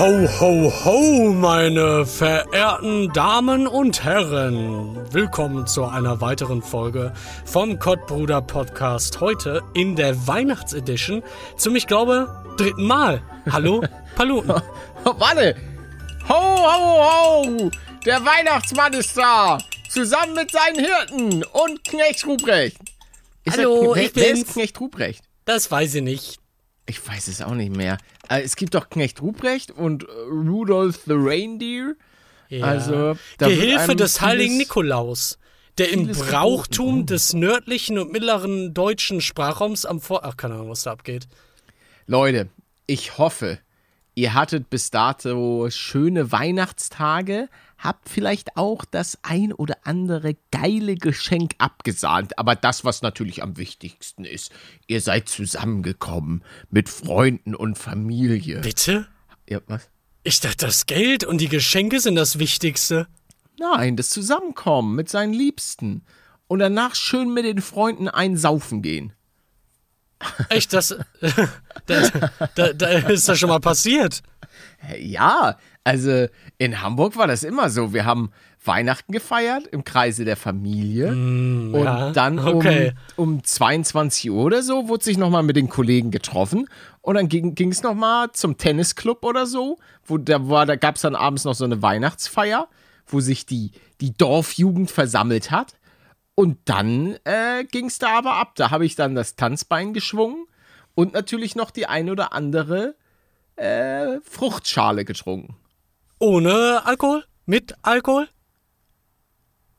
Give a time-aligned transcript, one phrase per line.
[0.00, 4.96] Ho, ho, ho, meine verehrten Damen und Herren.
[5.12, 7.12] Willkommen zu einer weiteren Folge
[7.44, 9.20] vom Kottbruder Podcast.
[9.20, 11.22] Heute in der Weihnachtsedition
[11.58, 13.20] zum, ich glaube, dritten Mal.
[13.50, 13.84] Hallo,
[14.16, 14.62] Paluten.
[15.04, 15.54] Warte!
[16.30, 17.70] Ho, ho, ho!
[18.06, 19.58] Der Weihnachtsmann ist da!
[19.90, 22.78] Zusammen mit seinen Hirten und Knecht Ruprecht.
[23.44, 24.48] Ist Hallo, er, ich wer, wer bin's.
[24.48, 25.22] ist Knecht Ruprecht?
[25.44, 26.40] Das weiß ich nicht.
[26.86, 27.98] Ich weiß es auch nicht mehr.
[28.30, 31.94] Äh, Es gibt doch Knecht Ruprecht und äh, Rudolph the Reindeer.
[32.48, 32.64] Ja.
[32.64, 35.38] Also, Gehilfe einem des heiligen Nikolaus,
[35.78, 40.24] der im Brauchtum des nördlichen und mittleren deutschen Sprachraums am Vor...
[40.24, 41.28] Ach, keine Ahnung, was da abgeht.
[42.06, 42.48] Leute,
[42.86, 43.60] ich hoffe,
[44.16, 47.48] ihr hattet bis dato schöne Weihnachtstage,
[47.80, 52.38] habt vielleicht auch das ein oder andere geile Geschenk abgesahnt.
[52.38, 54.52] Aber das, was natürlich am wichtigsten ist,
[54.86, 58.60] ihr seid zusammengekommen mit Freunden und Familie.
[58.60, 59.08] Bitte?
[59.48, 59.88] Ja, was?
[60.22, 63.08] Ich dachte, das Geld und die Geschenke sind das Wichtigste.
[63.58, 66.02] Nein, das Zusammenkommen mit seinen Liebsten.
[66.46, 69.14] Und danach schön mit den Freunden einsaufen gehen.
[70.50, 70.94] Echt, das...
[71.86, 72.08] da,
[72.54, 74.22] da, da ist das schon mal passiert.
[74.98, 76.26] Ja, also
[76.58, 77.94] in Hamburg war das immer so.
[77.94, 78.30] Wir haben
[78.64, 81.08] Weihnachten gefeiert im Kreise der Familie.
[81.08, 82.92] und Mm, ja, dann um, okay.
[83.16, 86.68] um 22 Uhr oder so wurde sich nochmal mit den Kollegen getroffen.
[87.00, 89.78] Und dann ging es nochmal zum Tennisclub oder so.
[90.04, 92.68] Wo da war, da gab es dann abends noch so eine Weihnachtsfeier,
[93.06, 93.72] wo sich die,
[94.02, 95.76] die Dorfjugend versammelt hat.
[96.34, 98.52] Und dann äh, ging es da aber ab.
[98.56, 100.44] Da habe ich dann das Tanzbein geschwungen
[100.94, 102.94] und natürlich noch die ein oder andere
[103.56, 105.56] äh, Fruchtschale getrunken.
[106.20, 107.24] Ohne Alkohol?
[107.46, 108.28] Mit Alkohol?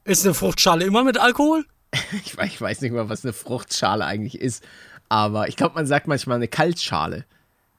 [0.03, 1.65] Ist eine Fruchtschale immer mit Alkohol?
[2.25, 4.63] Ich, we- ich weiß nicht mal, was eine Fruchtschale eigentlich ist.
[5.09, 7.25] Aber ich glaube, man sagt manchmal eine Kaltschale.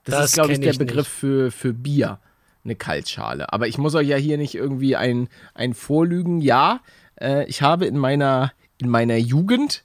[0.04, 2.18] Das, Das ist, glaube ich, der ich Begriff für, für Bier.
[2.64, 3.52] Eine Kaltschale.
[3.52, 6.40] Aber ich muss euch ja hier nicht irgendwie ein, ein Vorlügen.
[6.40, 6.80] Ja,
[7.20, 9.82] äh, ich habe in meiner, in meiner Jugend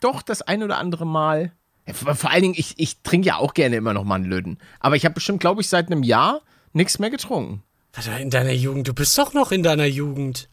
[0.00, 1.52] doch das ein oder andere Mal.
[1.92, 4.58] Vor allen Dingen, ich, ich trinke ja auch gerne immer noch mal einen Löden.
[4.80, 6.42] Aber ich habe bestimmt, glaube ich, seit einem Jahr
[6.72, 7.62] nichts mehr getrunken.
[7.92, 10.48] Warte, In deiner Jugend, du bist doch noch in deiner Jugend.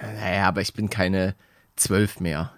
[0.00, 1.34] Naja, aber ich bin keine
[1.76, 2.52] zwölf mehr.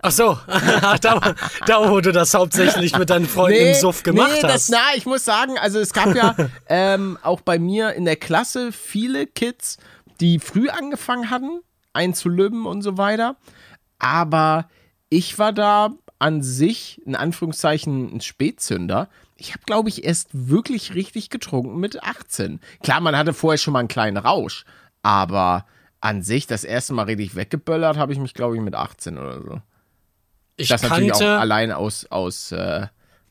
[0.00, 0.38] Ach so,
[1.00, 1.34] da,
[1.66, 4.70] da wo du das hauptsächlich mit deinen Freunden im Suff gemacht nee, das, hast.
[4.70, 6.34] na, ich muss sagen, also es gab ja
[6.68, 9.78] ähm, auch bei mir in der Klasse viele Kids,
[10.20, 11.60] die früh angefangen hatten,
[11.92, 13.36] einzulüben und so weiter.
[13.98, 14.68] Aber
[15.08, 19.08] ich war da an sich, in Anführungszeichen, ein Spätzünder.
[19.42, 22.60] Ich habe, glaube ich, erst wirklich richtig getrunken mit 18.
[22.84, 24.64] Klar, man hatte vorher schon mal einen kleinen Rausch,
[25.02, 25.66] aber
[26.00, 29.42] an sich das erste Mal richtig weggeböllert habe ich mich, glaube ich, mit 18 oder
[29.42, 29.60] so.
[30.56, 31.38] ich Das natürlich auch kannte.
[31.40, 32.86] allein aus, aus äh,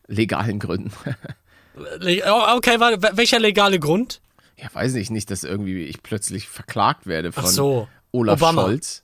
[0.08, 0.92] legalen Gründen.
[1.78, 4.20] Oh, Okay, warte, wel- welcher legale Grund?
[4.58, 8.64] ja, weiß ich nicht, dass irgendwie ich plötzlich verklagt werde von so, Olaf Obama.
[8.64, 9.04] Scholz.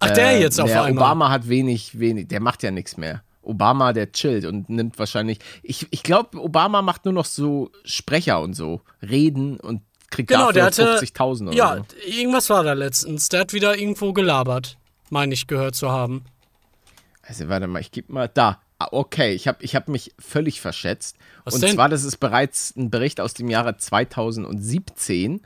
[0.00, 1.04] Ach, der Äh, jetzt auf der einmal.
[1.04, 3.22] Obama hat wenig, wenig, der macht ja nichts mehr.
[3.42, 5.38] Obama, der chillt und nimmt wahrscheinlich.
[5.62, 10.50] Ich, ich glaube, Obama macht nur noch so Sprecher und so, Reden und kriegt Genau,
[10.52, 11.04] dafür hatte.
[11.06, 11.84] 50.000 oder Ja, so.
[12.06, 13.28] irgendwas war da letztens.
[13.28, 14.76] Der hat wieder irgendwo gelabert,
[15.08, 16.24] meine ich gehört zu haben.
[17.22, 18.60] Also warte mal, ich gebe mal da.
[18.78, 21.16] Ah, Okay, ich habe ich hab mich völlig verschätzt.
[21.44, 21.74] Was und denn?
[21.74, 25.40] zwar, das ist bereits ein Bericht aus dem Jahre 2017.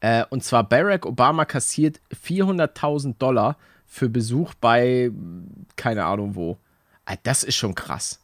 [0.00, 3.56] Äh, und zwar Barack Obama kassiert 400.000 Dollar
[3.86, 5.10] für Besuch bei
[5.76, 6.58] keine Ahnung wo.
[7.06, 8.20] Ah, Das ist schon krass.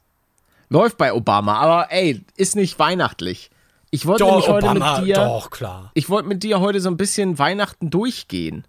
[0.68, 3.50] Läuft bei Obama, aber ey, ist nicht weihnachtlich.
[3.90, 5.14] Ich wollte nämlich heute Obama, mit dir.
[5.16, 5.90] doch, klar.
[5.94, 8.64] Ich wollte mit dir heute so ein bisschen Weihnachten durchgehen.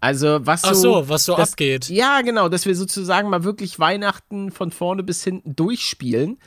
[0.00, 0.68] Also, was so.
[0.68, 1.88] Ach so, was so das, abgeht.
[1.88, 6.38] Ja, genau, dass wir sozusagen mal wirklich Weihnachten von vorne bis hinten durchspielen.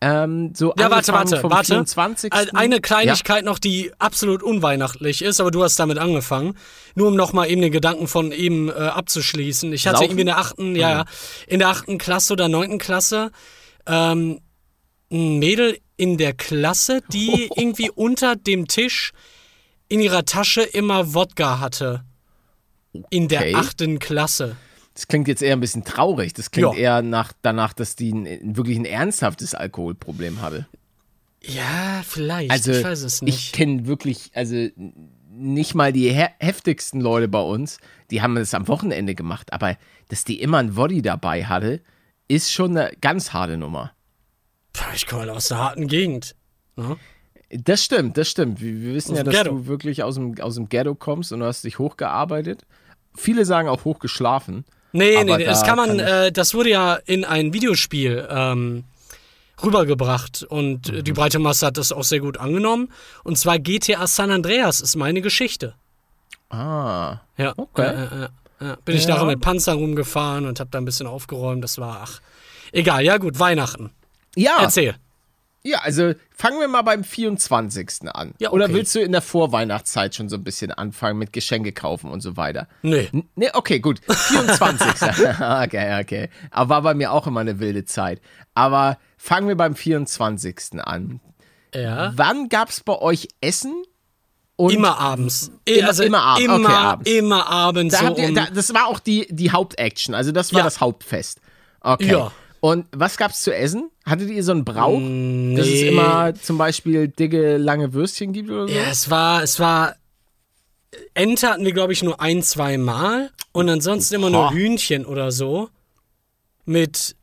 [0.00, 1.72] Ähm, so Ja, warte, warte, warte.
[1.72, 2.32] 24.
[2.32, 6.54] Ein- Eine Kleinigkeit noch, die absolut unweihnachtlich ist, aber du hast damit angefangen.
[6.94, 9.72] Nur um nochmal eben den Gedanken von eben äh, abzuschließen.
[9.72, 10.10] Ich hatte Saufen?
[10.10, 11.04] irgendwie in der achten, ja, ja,
[11.48, 13.32] in der achten Klasse oder neunten Klasse
[13.86, 14.40] ähm,
[15.10, 19.12] ein Mädel in der Klasse, die irgendwie unter dem Tisch
[19.88, 22.04] in ihrer Tasche immer Wodka hatte.
[23.10, 23.54] In der Okay.
[23.56, 24.56] achten Klasse.
[24.98, 26.32] Das klingt jetzt eher ein bisschen traurig.
[26.34, 26.76] Das klingt Ja.
[26.96, 30.66] eher nach, danach, dass die ein, wirklich ein ernsthaftes Alkoholproblem hatte.
[31.40, 32.50] Ja, vielleicht.
[32.50, 33.52] Also, ich weiß es nicht.
[33.52, 34.56] kenne wirklich, also
[35.30, 37.78] nicht mal die he heftigsten Leute bei uns,
[38.10, 39.76] die haben es am Wochenende gemacht, aber
[40.08, 41.80] dass die immer ein Woddy dabei hatte,
[42.26, 43.92] ist schon eine ganz harte Nummer.
[44.96, 46.34] Ich komme halt aus einer harten Gegend.
[46.74, 46.96] Ne?
[47.50, 48.60] Das stimmt, das stimmt.
[48.60, 49.50] Wir, wir wissen Aus ja, dass Ghetto.
[49.58, 52.66] du wirklich aus dem, aus dem Ghetto kommst und du hast dich hochgearbeitet.
[53.14, 54.64] Viele sagen auch hochgeschlafen.
[54.92, 57.24] Nee, Aber nee, nee, das da kann man, kann ich- äh, das wurde ja in
[57.24, 58.84] ein Videospiel ähm,
[59.62, 61.04] rübergebracht und äh, Mhm.
[61.04, 62.90] die breite Masse hat das auch sehr gut angenommen.
[63.24, 65.74] Und zwar GTA San Andreas ist meine Geschichte.
[66.50, 67.52] Ah, Ja.
[67.56, 67.82] Okay.
[67.82, 68.28] Äh, äh,
[68.66, 68.76] äh, äh.
[68.84, 69.16] Bin ich Ja.
[69.16, 71.62] da mit Panzer rumgefahren und hab da ein bisschen aufgeräumt.
[71.62, 72.20] Das war, ach,
[72.72, 73.04] egal.
[73.04, 73.90] Ja gut, Weihnachten.
[74.36, 74.58] ja.
[74.60, 74.94] Erzähl.
[75.68, 78.08] Ja, also fangen wir mal beim 24.
[78.14, 78.32] an.
[78.38, 78.74] Ja, Oder okay.
[78.74, 82.36] willst du in der Vorweihnachtszeit schon so ein bisschen anfangen mit Geschenke kaufen und so
[82.36, 82.68] weiter?
[82.82, 83.08] Nee.
[83.12, 84.00] N- Nee, okay, gut.
[84.08, 84.86] 24.
[85.40, 86.28] okay, okay.
[86.50, 88.20] Aber war bei mir auch immer eine wilde Zeit.
[88.54, 90.80] Aber fangen wir beim 24.
[90.80, 91.20] an.
[91.74, 92.12] Ja.
[92.16, 93.82] Wann gab's bei euch Essen?
[94.56, 95.52] Und Immer abends.
[95.66, 96.44] Immer- immer abends.
[96.44, 97.10] Immer, Okay, abends.
[97.10, 97.94] immer abends.
[97.98, 100.14] da so ihr, da, das war auch die, die Hauptaction.
[100.16, 100.64] Also das war Ja.
[100.64, 101.40] das Hauptfest.
[101.80, 102.10] Okay.
[102.10, 102.32] Ja.
[102.60, 103.90] Und was gab's zu essen?
[104.04, 104.98] Hattet ihr so einen Brauch?
[104.98, 105.88] Mm, Dass es nee.
[105.88, 108.74] immer zum Beispiel dicke, lange Würstchen gibt oder so?
[108.74, 109.96] Ja, es war, es war.
[111.14, 113.30] Ente hatten wir, glaube ich, nur ein, zwei Mal.
[113.52, 114.52] Und ansonsten immer nur.
[114.52, 115.68] Hühnchen oder so.
[116.64, 117.16] Mit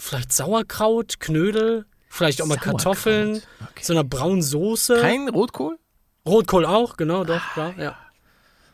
[0.00, 3.82] vielleicht Sauerkraut, Knödel, vielleicht auch mal Sauerkraut, Kartoffeln, okay.
[3.82, 4.96] so einer braunen Soße.
[5.00, 5.78] Kein Rotkohl?
[6.26, 7.96] Rotkohl auch, genau, doch, klar, ja.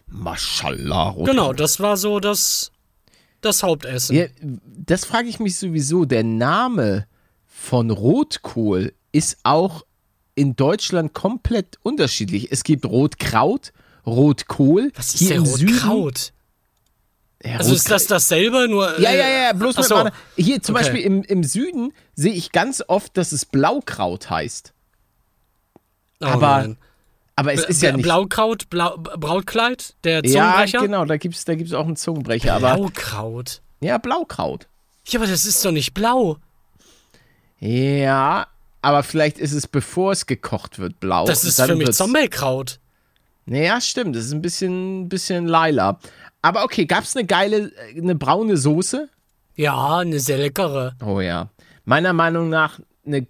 [0.07, 1.27] Maschallah, Rotkohl.
[1.27, 2.73] Genau, das war so das,
[3.47, 4.15] das Hauptessen.
[4.17, 4.27] Ja,
[4.65, 6.05] das frage ich mich sowieso.
[6.05, 7.07] Der Name
[7.47, 9.85] von Rotkohl ist auch
[10.35, 12.53] in Deutschland komplett unterschiedlich.
[12.53, 13.73] Es gibt Rotkraut,
[14.05, 14.93] Rotkohl.
[14.95, 16.33] Was ist Hier denn Süden- Rotkraut?
[17.43, 18.99] Ja, Also ist das dasselbe, nur.
[19.01, 19.95] Ja, äh, ja, ja, bloß ach mit so.
[19.95, 20.85] Mana- Hier zum Okay.
[20.85, 24.73] Beispiel im, im Süden sehe ich ganz oft, dass es Blaukraut heißt.
[26.21, 26.77] Oh aber nein.
[27.37, 28.03] Aber es ist ja nicht.
[28.03, 30.81] Blaukraut, Blau, Brautkleid, der ja, Zungenbrecher?
[30.81, 32.55] genau, da gibt es da gibt's auch einen Zungenbrecher.
[32.55, 33.61] Aber Blaukraut.
[33.81, 34.67] ja, Blaukraut.
[35.07, 36.39] Ja, aber das ist doch nicht blau.
[37.61, 38.47] Ja,
[38.83, 41.27] aber vielleicht ist es, bevor es gekocht wird, blau.
[41.27, 42.81] Das ist für mich Zommelkraut.
[43.45, 44.17] Naja, stimmt.
[44.17, 46.01] Das ist ein bisschen, bisschen lila.
[46.43, 49.09] Aber okay, gab es eine geile, eine braune Soße?
[49.55, 50.97] Ja, eine sehr leckere.
[51.05, 51.51] Oh ja.
[51.85, 53.27] Meiner Meinung nach eine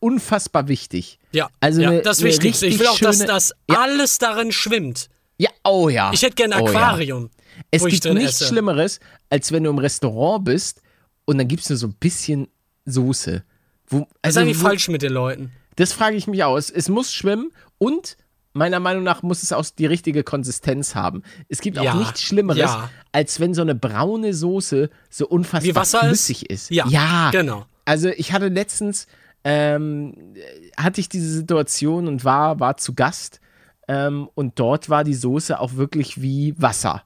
[0.00, 1.18] unfassbar wichtig.
[1.32, 2.66] Ja, Also ja eine- das Wichtigste.
[2.66, 3.80] Ich will auch, dass das Ja.
[3.80, 5.08] alles darin schwimmt.
[5.38, 6.10] Ja, oh ja.
[6.12, 6.72] Ich hätte gerne ein Oh ja.
[6.72, 7.30] Aquarium,
[7.70, 8.46] Es gibt nichts esse.
[8.46, 9.00] Schlimmeres,
[9.30, 10.82] als wenn du im Restaurant bist
[11.24, 12.48] und dann gibt's nur so ein bisschen
[12.86, 13.42] Soße.
[13.88, 15.52] Wo, Was ist also, eigentlich wo, falsch mit den Leuten?
[15.76, 16.56] Das frage ich mich auch.
[16.56, 18.16] Es, es muss schwimmen und
[18.52, 21.22] meiner Meinung nach muss es auch die richtige Konsistenz haben.
[21.48, 22.90] Es gibt auch Ja, nichts Schlimmeres, ja.
[23.12, 26.06] als wenn so eine braune Soße so unfassbar Wie Wasser ist?
[26.26, 26.70] flüssig ist.
[26.70, 27.64] Ja, ja, genau.
[27.84, 29.06] Also ich hatte letztens
[29.44, 30.34] ähm,
[30.76, 33.40] hatte ich diese Situation und war war zu Gast
[33.88, 37.02] ähm, und dort war die Soße auch wirklich wie Wasser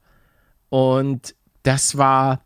[0.68, 2.40] und das war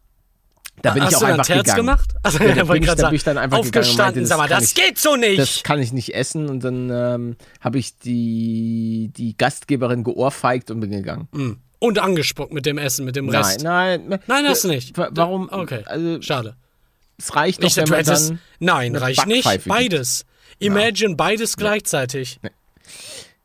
[0.81, 1.76] da bin Hast ich auch du einfach Terz gegangen.
[1.87, 2.14] gemacht?
[2.23, 4.05] Also, Ja, da bin ich- da bin ich dann einfach gegangen und aufgestanden.
[4.05, 5.37] meinte, das Sag mal, das ich- geht so nicht.
[5.40, 10.79] Das kann ich nicht essen und dann ähm, habe ich die, die Gastgeberin geohrfeigt und
[10.79, 11.26] bin gegangen.
[11.34, 11.58] Hm.
[11.81, 13.64] Und angespuckt mit dem Essen, mit dem Rest.
[13.64, 14.20] Nein, nein.
[14.29, 14.96] Nein, hast du nicht.
[14.96, 15.49] Wa- Warum?
[15.50, 16.55] Okay, Also, schade.
[17.19, 18.41] Es reicht Nicht, doch, du wenn man dann.
[18.60, 19.65] nein, reicht nicht.
[19.67, 20.25] Beides.
[20.60, 22.41] Imagine beides gleichzeitig.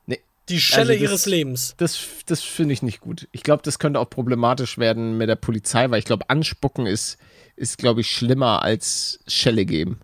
[0.06, 1.74] Nee, Die Schelle Also das- ihres Lebens.
[1.78, 3.28] das das finde ich nicht gut.
[3.32, 7.18] Ich glaube, das könnte auch problematisch werden mit der Polizei, weil ich glaube, anspucken ist,
[7.56, 10.00] ist glaube ich, schlimmer als Schelle geben.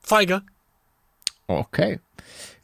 [0.00, 0.42] Feige.
[1.46, 2.00] Okay.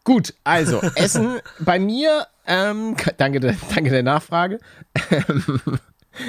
[0.05, 4.59] Gut, also Essen bei mir, ähm, danke, der, danke der Nachfrage.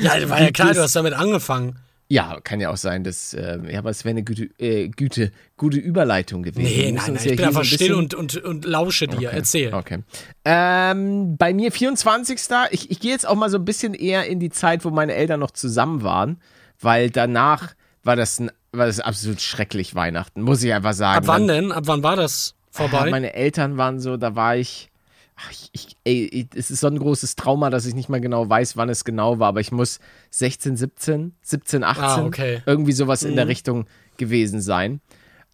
[0.01, 1.80] Ja, war ja klar, du hast damit angefangen.
[2.13, 5.32] Ja, kann ja auch sein, dass, äh, ja, aber es wäre eine gute, äh, gute,
[5.58, 6.62] gute Überleitung gewesen.
[6.72, 9.08] Nee, nein, nein, ja ich bin hier so einfach ein still und, und, und lausche
[9.08, 9.32] dir.
[9.32, 9.74] Erzähl.
[9.74, 10.03] Okay.
[10.46, 12.39] Ähm, bei mir 24.
[12.70, 15.15] Ich, ich gehe jetzt auch mal so ein bisschen eher in die Zeit, wo meine
[15.15, 16.39] Eltern noch zusammen waren,
[16.79, 21.17] weil danach war das, ein, war das absolut schrecklich Weihnachten, muss ich einfach sagen.
[21.17, 21.72] Ab wann denn?
[21.72, 23.10] Ab wann war das Ja, vorbei?
[23.10, 24.91] meine Eltern waren so, da war ich.
[25.36, 28.78] Ach, ich, ey, es ist so ein großes Trauma, dass ich nicht mal genau weiß,
[28.78, 30.00] wann es genau war, aber ich muss
[30.30, 32.62] 16, 17, 17, 18, Ah, okay.
[32.66, 33.36] irgendwie sowas in Mhm.
[33.38, 33.86] der Richtung
[34.18, 35.02] gewesen sein.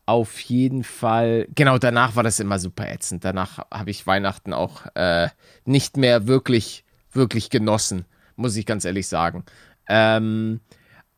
[0.06, 3.24] Auf jeden Fall, genau, danach war das immer super ätzend.
[3.24, 5.30] Danach habe ich Weihnachten auch äh,
[5.66, 8.06] nicht mehr wirklich, wirklich genossen,
[8.36, 9.44] muss ich ganz ehrlich sagen.
[9.88, 10.62] Ähm,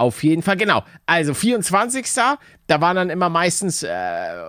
[0.01, 0.83] auf jeden Fall, genau.
[1.05, 2.05] Also 24.
[2.67, 3.87] Da waren dann immer meistens, äh,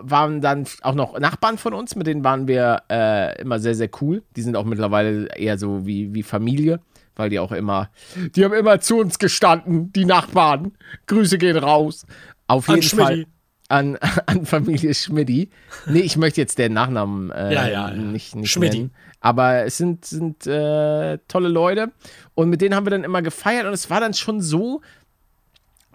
[0.00, 3.90] waren dann auch noch Nachbarn von uns, mit denen waren wir äh, immer sehr, sehr
[4.00, 4.22] cool.
[4.34, 6.80] Die sind auch mittlerweile eher so wie, wie Familie
[7.14, 7.90] weil die auch immer,
[8.34, 10.72] die haben immer zu uns gestanden, die Nachbarn.
[11.06, 12.06] Grüße gehen raus.
[12.46, 13.04] Auf An jeden Schmidti.
[13.06, 13.26] Fall
[13.72, 15.50] an, an Familie Schmidti.
[15.86, 17.90] Nee, ich möchte jetzt den Nachnamen äh, Ja, ja, ja.
[17.90, 18.78] nicht, nicht Schmidti.
[18.78, 18.94] nennen.
[19.20, 21.92] Aber es sind, sind äh, tolle Leute
[22.34, 24.80] und mit denen haben wir dann immer gefeiert und es war dann schon so,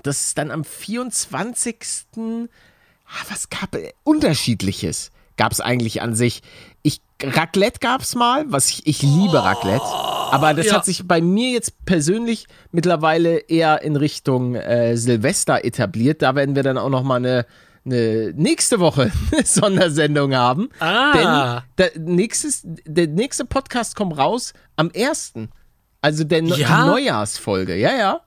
[0.08, 1.76] dass es dann am 24.
[3.06, 3.92] Ah, was gab es?
[4.04, 6.42] Unterschiedliches gab es eigentlich an sich.
[6.82, 9.84] Ich, Raclette gab es mal, was ich, ich liebe Raclette.
[9.84, 10.74] Aber das ja.
[10.74, 16.22] hat sich bei mir jetzt persönlich mittlerweile eher in Richtung äh, Silvester etabliert.
[16.22, 17.46] Da werden wir dann auch noch mal eine,
[17.86, 20.70] eine nächste Woche eine Sondersendung haben.
[20.80, 21.62] Ah.
[21.78, 25.34] Denn der, nächstes, der nächste Podcast kommt raus am 1.
[26.02, 26.56] Also der Ja?
[26.56, 27.76] die Neujahrsfolge.
[27.76, 28.22] Ja, ja.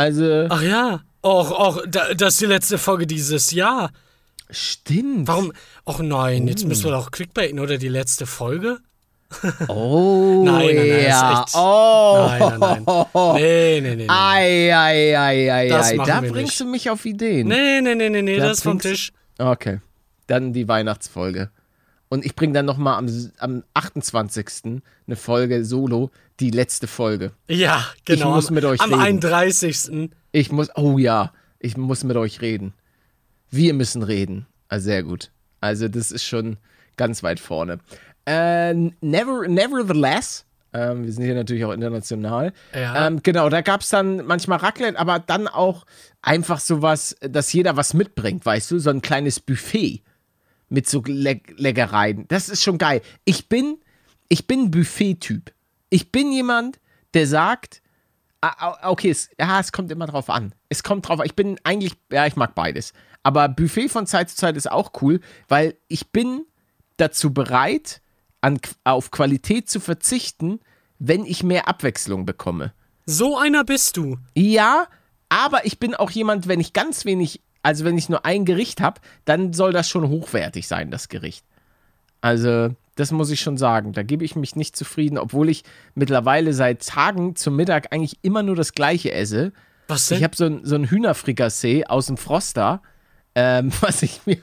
[0.00, 1.00] Also, Ach ja.
[1.22, 3.90] Och, och, da, das ist die letzte Folge dieses Jahr.
[4.50, 5.28] stimmt.
[5.28, 5.52] Warum?
[5.84, 8.78] Och nein, jetzt müssen wir doch Clickbaiten oder die letzte Folge?
[9.68, 11.42] Oh, Nein, nein, nein, ja.
[11.44, 12.26] echt- Oh.
[12.26, 13.34] Nein, nein, nein.
[13.34, 13.96] Nee, nee, nee.
[13.96, 15.98] Nee, Ei, ei, ei, ei, Das ei.
[15.98, 16.60] Da bringst nicht.
[16.60, 17.46] du mich auf Ideen.
[17.46, 19.12] nee, nee, nee, nee, nee Da das ist vom Tisch.
[19.38, 19.80] Okay.
[20.26, 21.50] Dann die Weihnachtsfolge.
[22.12, 24.82] Und ich bringe dann nochmal am, am 28.
[25.06, 27.30] eine Folge solo, die letzte Folge.
[27.48, 28.34] Ja, genau.
[28.34, 29.24] muss am, mit euch Am reden.
[29.24, 30.10] 31.
[30.32, 32.74] Ich muss, oh ja, ich muss mit euch reden.
[33.50, 34.46] Wir müssen reden.
[34.68, 35.30] Also sehr gut.
[35.60, 36.56] Also das ist schon
[36.96, 37.78] ganz weit vorne.
[38.26, 42.52] Äh, never, nevertheless, ähm, wir sind hier natürlich auch international.
[42.74, 43.06] Ja.
[43.06, 45.86] Ähm, genau, da gab es dann manchmal Raclette, aber dann auch
[46.22, 50.02] einfach sowas, dass jeder was mitbringt, weißt du, so ein kleines Buffet
[50.70, 52.26] mit so Le Leckereien.
[52.28, 53.02] Das ist schon geil.
[53.24, 53.78] Ich bin,
[54.28, 55.52] ich bin ein Buffet-Typ.
[55.90, 56.80] Ich bin jemand,
[57.12, 57.82] der sagt,
[58.40, 60.54] Ah, ah, Okay, es, ja, es kommt immer drauf an.
[60.68, 61.26] Es kommt drauf an.
[61.26, 62.92] Ich bin eigentlich, ja, ich mag beides.
[63.22, 66.46] Aber Buffet von Zeit zu Zeit ist auch cool, weil ich bin
[66.96, 68.00] dazu bereit,
[68.40, 70.60] an, auf Qualität zu verzichten,
[70.98, 72.72] wenn ich mehr Abwechslung bekomme.
[73.04, 74.16] So einer bist du.
[74.34, 74.86] Ja,
[75.28, 78.80] aber ich bin auch jemand, wenn ich ganz wenig, also wenn ich nur ein Gericht
[78.80, 81.44] habe, dann soll das schon hochwertig sein, das Gericht.
[82.20, 83.92] Also, das muss ich schon sagen.
[83.92, 85.64] Da gebe ich mich nicht zufrieden, obwohl ich
[85.94, 89.52] mittlerweile seit Tagen zum Mittag eigentlich immer nur das Gleiche esse.
[89.88, 90.18] Was denn?
[90.18, 92.82] Ich habe so ein, so ein Hühnerfrikassee aus dem Froster,
[93.34, 94.38] ähm, was ich mir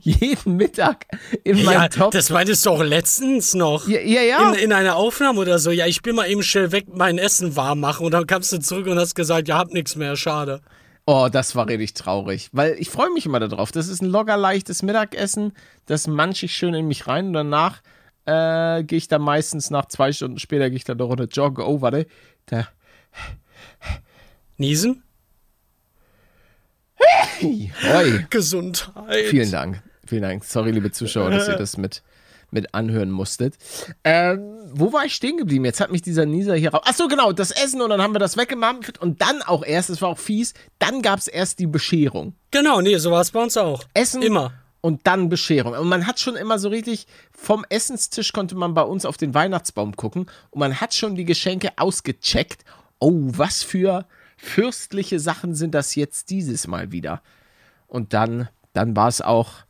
[0.00, 1.06] jeden Mittag
[1.44, 2.12] in meinen ja, Topf.
[2.12, 3.86] das meintest du auch letztens noch.
[3.86, 4.52] ja, ja, ja.
[4.52, 5.70] In, in einer Aufnahme oder so.
[5.70, 8.06] Ja, ich bin mal eben schnell weg, mein Essen warm machen.
[8.06, 10.60] Und dann kamst du zurück und hast gesagt, ja, hab nichts mehr, schade.
[11.10, 13.72] Oh, das war richtig traurig, weil ich freue mich immer darauf.
[13.72, 15.54] Das ist ein locker leichtes Mittagessen,
[15.86, 17.80] das manche ich schön in mich rein und danach
[18.26, 21.64] äh, gehe ich dann meistens nach zwei Stunden später gehe ich dann eine Runde joggen.
[21.64, 22.06] Oh, warte,
[22.44, 22.68] da.
[24.58, 25.02] Niesen?
[27.40, 28.26] Hoi.
[28.30, 29.28] Gesundheit.
[29.30, 30.44] Vielen Dank, vielen Dank.
[30.44, 32.02] Sorry, liebe Zuschauer, dass ihr das mit
[32.50, 33.56] mit anhören musstet.
[34.04, 35.64] Ähm, wo war ich stehen geblieben?
[35.64, 36.82] Jetzt hat mich dieser Nieser hier raus.
[36.84, 40.00] Achso, genau, das Essen und dann haben wir das weggemampft und dann auch erst, das
[40.02, 42.34] war auch fies, dann gab es erst die Bescherung.
[42.50, 43.84] Genau, nee, so war es bei uns auch.
[43.94, 44.52] Essen Immer.
[44.80, 45.74] und dann Bescherung.
[45.74, 49.34] Und man hat schon immer so richtig, vom Essenstisch konnte man bei uns auf den
[49.34, 52.64] Weihnachtsbaum gucken und man hat schon die Geschenke ausgecheckt.
[52.98, 57.22] Oh, was für fürstliche Sachen sind das jetzt dieses Mal wieder?
[57.86, 59.67] Und dann, dann war es auch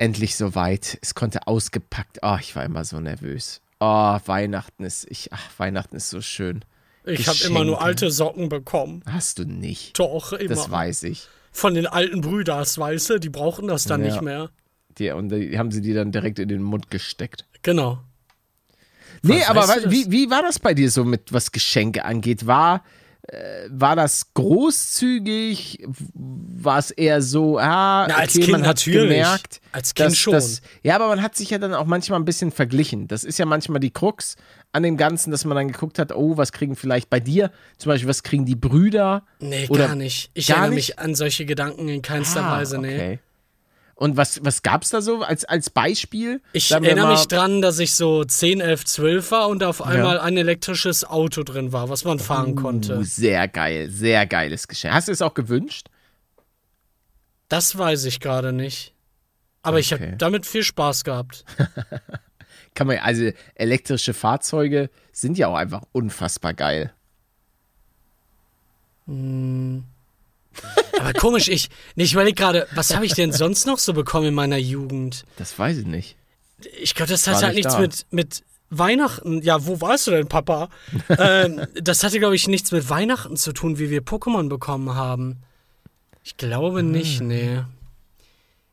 [0.00, 0.98] endlich soweit.
[1.02, 2.18] Es konnte ausgepackt.
[2.22, 3.60] Oh, ich war immer so nervös.
[3.78, 6.64] Oh, Weihnachten ist, ich, ach, Weihnachten ist so schön.
[7.04, 9.02] Ich habe immer nur alte Socken bekommen.
[9.10, 9.98] Hast du nicht.
[9.98, 10.48] Doch, immer.
[10.48, 11.28] Das weiß ich.
[11.52, 14.10] Von den alten Brüders, weißt du, die brauchen das dann Ja.
[14.12, 14.50] nicht mehr.
[14.98, 17.46] Die, und die haben sie dir dann direkt in den Mund gesteckt.
[17.62, 18.00] Genau.
[19.22, 19.90] Nee, Was aber heißt wa- das?
[19.92, 22.46] wie, wie war das bei dir so mit was Geschenke angeht?
[22.46, 22.84] War,
[23.70, 25.84] war das großzügig?
[26.14, 29.60] War es eher so, ah, Na, als okay, Kind man hat gemerkt.
[29.72, 30.32] Als Kind dass, schon.
[30.32, 33.08] Dass, ja, aber man hat sich ja dann auch manchmal ein bisschen verglichen.
[33.08, 34.36] Das ist ja manchmal die Krux
[34.72, 37.90] an dem Ganzen, dass man dann geguckt hat, oh, was kriegen vielleicht bei dir, zum
[37.90, 39.24] Beispiel, was kriegen die Brüder?
[39.40, 40.30] Nee, Oder gar nicht.
[40.34, 40.88] Ich gar erinnere nicht?
[40.90, 42.94] mich an solche Gedanken in keinster Ah, Weise, nee.
[42.94, 43.18] okay.
[44.00, 46.40] Und was, was gab es da so als, als Beispiel?
[46.54, 50.18] Ich erinnere mal- mich dran, dass ich so 10, 11, 12 war und auf einmal
[50.18, 53.04] ein elektrisches Auto drin war, was man fahren Uh, konnte.
[53.04, 54.94] sehr geil, sehr geiles Geschenk.
[54.94, 55.88] Hast du es auch gewünscht?
[57.48, 58.94] Das weiß ich gerade nicht.
[59.60, 60.06] Aber ich Okay.
[60.06, 61.44] habe damit viel Spaß gehabt.
[62.74, 66.94] Kann man, also elektrische Fahrzeuge sind ja auch einfach unfassbar geil.
[70.98, 74.26] Aber komisch, ich, nee, ich überlege gerade, was habe ich denn sonst noch so bekommen
[74.26, 75.24] in meiner Jugend?
[75.36, 76.16] Das weiß ich nicht.
[76.80, 77.80] Ich glaube, das hat halt nicht nichts da.
[77.80, 79.42] mit, mit Weihnachten.
[79.42, 80.68] Ja, wo warst du denn, Papa?
[81.18, 85.38] ähm, das hatte, glaube ich, nichts mit Weihnachten zu tun, wie wir Pokémon bekommen haben.
[86.22, 86.90] Ich glaube Hm.
[86.90, 87.62] nicht, nee.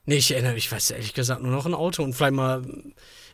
[0.06, 2.64] Nee, ich erinnere, ich weiß ehrlich gesagt nur noch ein Auto und vielleicht mal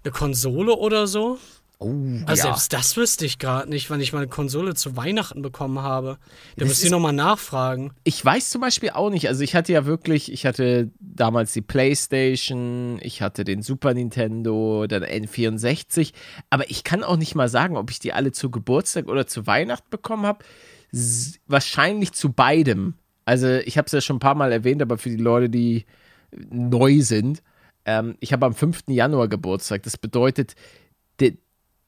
[0.04, 1.38] eine Konsole oder so.
[1.80, 1.92] Oh,
[2.26, 2.54] Also ja.
[2.54, 6.18] selbst das wüsste ich gerade nicht, wann ich meine Konsole zu Weihnachten bekommen habe.
[6.56, 7.92] Da müsst ihr nochmal nachfragen.
[8.04, 9.28] Ich weiß zum Beispiel auch nicht.
[9.28, 14.88] Also ich hatte ja wirklich, ich hatte damals die PlayStation, ich hatte den Super Nintendo,
[14.88, 16.14] dann N64,
[16.50, 19.46] aber ich kann auch nicht mal sagen, ob ich die alle zu Geburtstag oder zu
[19.46, 20.46] Weihnachten bekommen habe.
[21.48, 22.94] Wahrscheinlich zu beidem.
[23.26, 25.86] Also ich habe es ja schon ein paar Mal erwähnt, aber für die Leute, die
[26.50, 27.42] neu sind,
[27.86, 28.84] ähm, ich habe am 5.
[28.88, 29.84] Januar Geburtstag.
[29.84, 30.56] Das bedeutet,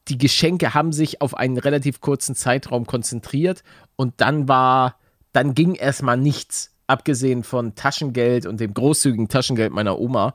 [0.08, 3.62] die Geschenke haben sich auf einen relativ kurzen Zeitraum konzentriert
[3.96, 4.96] und dann war,
[5.32, 10.34] dann ging erstmal nichts, abgesehen von Taschengeld und dem großzügigen Taschengeld meiner Oma.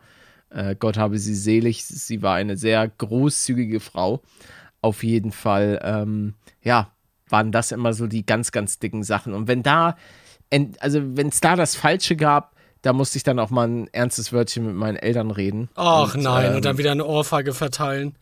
[0.49, 4.21] Äh, Gott habe sie selig, sie war eine sehr großzügige Frau.
[4.81, 6.91] Auf jeden Fall, ähm, ja,
[7.29, 9.33] waren das immer so die ganz, ganz dicken Sachen.
[9.33, 9.95] Und wenn da,
[10.79, 14.33] also wenn es da das Falsche gab, da musste ich dann auch mal ein ernstes
[14.33, 15.69] Wörtchen mit meinen Eltern reden.
[15.75, 18.15] Ach Und, nein, ähm, und dann wieder eine Ohrfeige verteilen.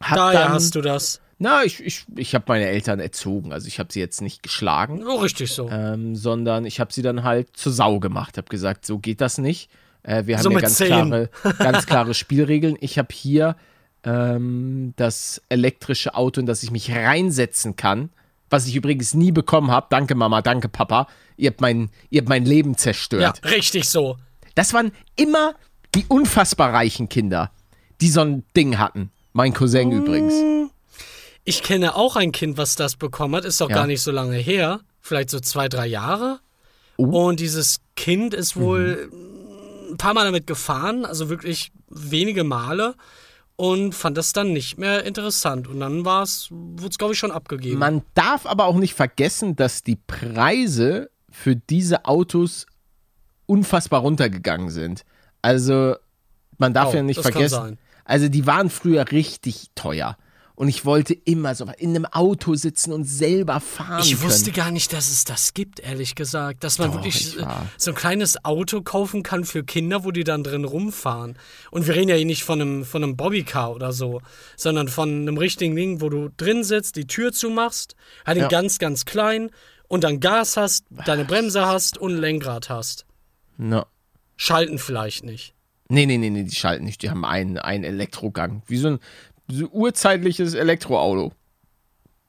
[0.00, 1.20] Hab Daher dann, hast du das.
[1.38, 3.52] Na, ich, ich, ich habe meine Eltern erzogen.
[3.52, 5.68] Also ich habe sie jetzt nicht geschlagen, Oh, richtig so.
[5.68, 8.38] ähm, sondern ich habe sie dann halt zur Sau gemacht.
[8.38, 9.68] Habe gesagt, so geht das nicht.
[10.04, 12.76] Äh, wir haben So ja ganz klare, ganz klare Spielregeln.
[12.80, 13.56] Ich habe hier
[14.04, 18.10] ähm, das elektrische Auto, in das ich mich reinsetzen kann.
[18.50, 19.86] Was ich übrigens nie bekommen habe.
[19.90, 21.08] Danke Mama, danke Papa.
[21.36, 23.40] Ihr habt mein, ihr habt mein Leben zerstört.
[23.42, 24.16] ja, richtig so.
[24.54, 25.54] Das waren immer
[25.96, 27.50] die unfassbar reichen Kinder,
[28.00, 29.10] die so ein Ding hatten.
[29.34, 30.32] Mein Cousin übrigens.
[31.44, 33.44] Ich kenne auch ein Kind, was das bekommen hat.
[33.44, 33.74] Ist doch Ja.
[33.76, 34.80] gar nicht so lange her.
[35.00, 36.38] Vielleicht so zwei, drei Jahre.
[36.96, 37.26] Oh.
[37.26, 39.10] Und dieses Kind ist wohl
[39.90, 42.94] ein paar Mal damit gefahren, also wirklich wenige Male.
[43.56, 45.68] Und fand das dann nicht mehr interessant.
[45.68, 47.78] Und dann war es, wurde es, glaube ich, schon abgegeben.
[47.78, 52.66] Man darf aber auch nicht vergessen, dass die Preise für diese Autos
[53.46, 55.04] unfassbar runtergegangen sind.
[55.42, 55.96] Also,
[56.58, 57.78] man darf Oh, ja nicht das kann vergessen.
[58.04, 60.16] Also, die waren früher richtig teuer.
[60.56, 64.56] Und ich wollte immer so in einem Auto sitzen und selber fahren Ich wusste können.
[64.66, 66.62] gar nicht, dass es das gibt, ehrlich gesagt.
[66.62, 67.36] Dass man Doch, wirklich
[67.76, 71.36] so ein kleines Auto kaufen kann für Kinder, wo die dann drin rumfahren.
[71.72, 74.20] Und wir reden ja hier nicht von einem, von einem Bobbycar oder so,
[74.56, 78.46] sondern von einem richtigen Ding, wo du drin sitzt, die Tür zumachst, halt Ja.
[78.46, 79.50] ganz, ganz klein
[79.88, 83.06] und dann Gas hast, deine Bremse hast und Lenkrad hast.
[83.56, 83.86] No.
[84.36, 85.53] Schalten vielleicht nicht.
[85.88, 87.02] Nee, nee, nee, nee, die schalten nicht.
[87.02, 88.62] Die haben einen, einen Elektrogang.
[88.66, 88.98] Wie so ein
[89.48, 91.32] so urzeitliches Elektroauto.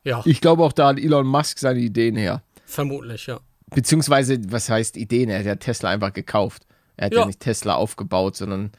[0.04, 2.44] Ja, Ich glaube auch, da hat Elon Musk seine Ideen her.
[2.65, 3.39] vermutlich, ja.
[3.74, 5.30] Beziehungsweise, was heißt Ideen?
[5.30, 6.63] Er hat ja Tesla einfach gekauft.
[6.98, 7.26] Er hat ja, Ja.
[7.26, 8.72] nicht Tesla aufgebaut, sondern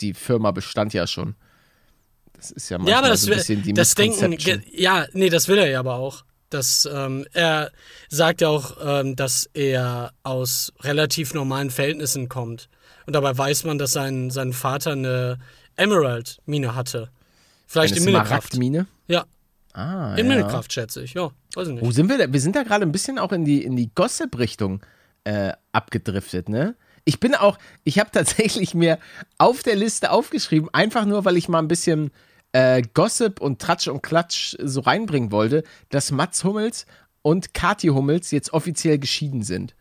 [0.00, 1.34] die Firma bestand ja schon.
[2.34, 4.36] Das ist ja manchmal Ja, aber das, so ein bisschen die das Denken,
[4.72, 6.24] ja, nee, das will er ja aber auch.
[6.50, 7.72] Das, ähm, er
[8.08, 12.68] sagt ja auch, ähm, dass er aus relativ normalen Verhältnissen kommt.
[13.08, 15.38] Und dabei weiß man, dass sein, sein Vater eine
[15.76, 17.08] Emerald-Mine hatte.
[17.66, 18.26] Vielleicht Eine in Minecraft.
[18.28, 18.86] Smaragdmine.
[19.06, 19.24] Ja,
[19.72, 20.34] Ah, in ja.
[20.36, 21.14] Minecraft schätze ich.
[21.14, 21.84] Ja, weiß ich nicht.
[21.86, 22.30] Wo sind wir da?
[22.30, 24.82] Wir sind da gerade ein bisschen auch in die, in die Gossip-Richtung
[25.24, 26.76] äh, abgedriftet, ne?
[27.06, 28.98] Ich bin auch, ich habe tatsächlich mir
[29.38, 32.10] auf der Liste aufgeschrieben, einfach nur, weil ich mal ein bisschen
[32.52, 36.84] äh, Gossip und Tratsch und Klatsch so reinbringen wollte, dass Mats Hummels
[37.22, 39.74] und Kathi Hummels jetzt offiziell geschieden sind.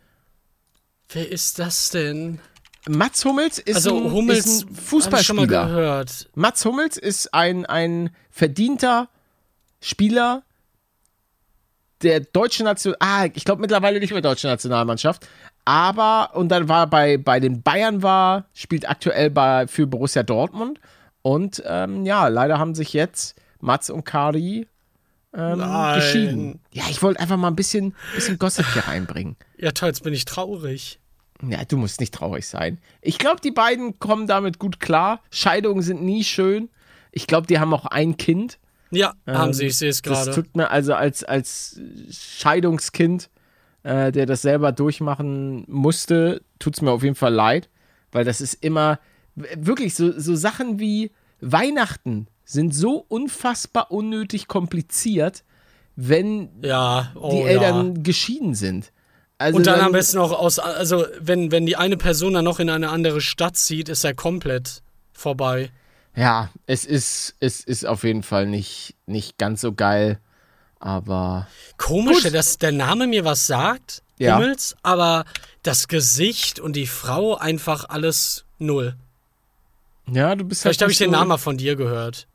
[1.10, 2.40] Wer ist das denn?
[2.90, 5.46] Mats Hummels ist Also ein, Hummels ist ein Fußballspieler.
[5.68, 6.30] gehört.
[6.36, 9.10] Mats Hummels ist ein, ein verdienter
[9.82, 10.44] Spieler
[12.02, 12.96] der deutschen Nation.
[13.00, 15.28] Ah, ich glaube mittlerweile nicht mehr deutsche Nationalmannschaft.
[15.66, 20.80] Aber, und dann war bei, bei den Bayern war, spielt aktuell bei, für Borussia Dortmund.
[21.22, 24.68] Und ähm, ja, leider haben sich jetzt Mats und Kari
[25.34, 26.62] ähm, geschieden.
[26.72, 29.36] Ja, ich wollte einfach mal ein bisschen, bisschen Gossip hier reinbringen.
[29.58, 31.00] Ja, toll, jetzt bin ich traurig.
[31.48, 32.80] Ja, du musst nicht traurig sein.
[33.02, 35.22] Ich glaube, die beiden kommen damit gut klar.
[35.32, 36.70] Scheidungen sind nie schön.
[37.12, 38.58] Ich glaube, die haben auch ein Kind.
[38.90, 40.36] Ja, haben sie, ich sehe es Ähm, Das gerade.
[40.44, 43.30] tut mir also als, als Scheidungskind,
[43.84, 47.70] äh, der das selber durchmachen musste, tut es mir auf jeden Fall leid,
[48.12, 49.00] weil das ist immer
[49.36, 55.44] wirklich so, so Sachen wie Weihnachten sind so unfassbar unnötig kompliziert,
[55.96, 57.48] wenn Ja, oh die ja.
[57.48, 58.92] Eltern geschieden sind.
[59.40, 62.60] Also Und dann am besten auch aus, also wenn, wenn die eine Person dann noch
[62.60, 64.82] in eine andere Stadt zieht, ist er komplett
[65.14, 65.72] vorbei.
[66.16, 70.20] Ja, es ist, es ist auf jeden Fall nicht, nicht ganz so geil,
[70.80, 71.48] aber
[71.78, 72.34] Komisch, Gut.
[72.34, 74.38] dass der Name mir was sagt, Ja.
[74.38, 75.26] Hummels, aber
[75.62, 78.96] das Gesicht und die Frau einfach alles null.
[80.12, 82.28] ja, du bist Vielleicht halt habe ich den Namen mal von dir gehört.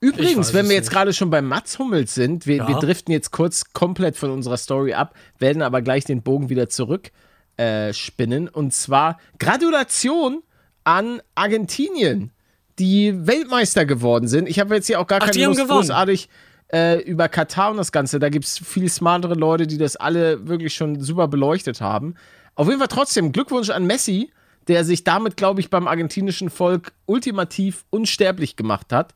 [0.00, 2.68] Übrigens, wenn wir jetzt gerade schon bei Mats Hummels sind, wir, Ja.
[2.68, 6.68] wir driften jetzt kurz komplett von unserer Story ab, werden aber gleich den Bogen wieder
[6.68, 7.10] zurück
[7.56, 8.48] äh, spinnen.
[8.48, 10.42] Und zwar Gratulation
[10.84, 12.30] an Argentinien.
[12.78, 14.46] die Weltmeister geworden sind.
[14.50, 15.78] Ich habe jetzt hier auch gar Ach, keine Lust gewonnen.
[15.80, 16.28] großartig
[16.74, 18.18] äh, über Katar und das Ganze.
[18.18, 22.16] Da gibt es viel smartere Leute, die das alle wirklich schon super beleuchtet haben.
[22.54, 24.30] Auf jeden Fall trotzdem Glückwunsch an Messi,
[24.68, 29.14] der sich damit, glaube ich, beim argentinischen Volk ultimativ unsterblich gemacht hat.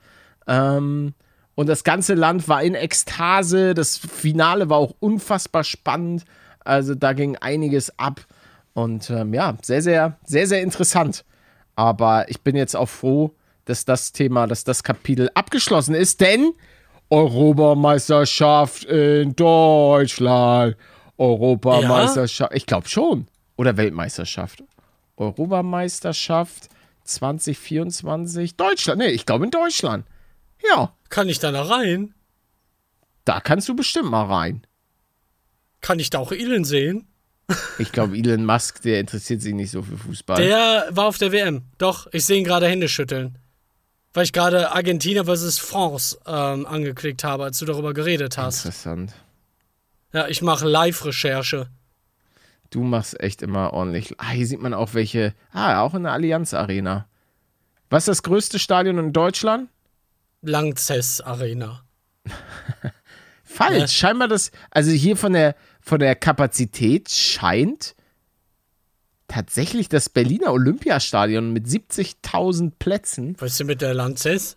[0.51, 1.15] Ähm,
[1.55, 3.73] und das ganze Land war in Ekstase.
[3.73, 6.25] Das Finale war auch unfassbar spannend.
[6.65, 8.27] Also da ging einiges ab.
[8.75, 11.25] Und ähm, ja, sehr, sehr, sehr, sehr interessant.
[11.77, 13.35] Aber ich bin jetzt auch froh,
[13.65, 16.53] dass das Thema, dass das Kapitel abgeschlossen ist, denn
[17.11, 20.77] Europameisterschaft in Deutschland.
[21.19, 22.55] Europameisterschaft.
[22.55, 23.27] Ich glaube schon.
[23.57, 24.65] Oder Weltmeisterschaft.
[25.17, 26.69] Europameisterschaft
[27.05, 28.57] 2024.
[28.57, 28.99] Deutschland.
[29.01, 30.07] Nee, ich glaube in Deutschland.
[30.69, 32.15] Ja, Kann ich da noch rein?
[33.25, 34.67] da kannst du bestimmt mal rein.
[35.81, 37.07] Kann ich da auch Elon sehen?
[37.79, 40.37] Ich glaube, Elon Musk, der interessiert sich nicht so für Fußball.
[40.43, 41.63] Der war auf der WM.
[41.79, 43.39] Doch, ich sehe ihn gerade Hände schütteln.
[44.13, 45.59] Weil ich gerade Argentinien vs.
[45.59, 48.65] France ähm, angeklickt habe, als du darüber geredet hast.
[48.65, 49.15] Interessant.
[50.13, 51.69] Ja, ich mache Live-Recherche.
[52.71, 54.15] Du machst echt immer ordentlich.
[54.19, 55.35] Ah, hier sieht man auch welche.
[55.53, 57.07] Ah, auch in der Allianz Arena.
[57.89, 59.69] Was ist das größte Stadion in Deutschland?
[60.43, 61.85] Langzess Arena.
[63.45, 63.79] Falsch.
[63.81, 63.89] Ja.
[63.89, 64.51] Scheinbar das.
[64.71, 67.95] Also hier von der, von der Kapazität scheint
[69.29, 73.37] tatsächlich das Berliner Olympiastadion mit 70.000 Plätzen.
[73.39, 74.57] Was ist denn mit der Lanxess?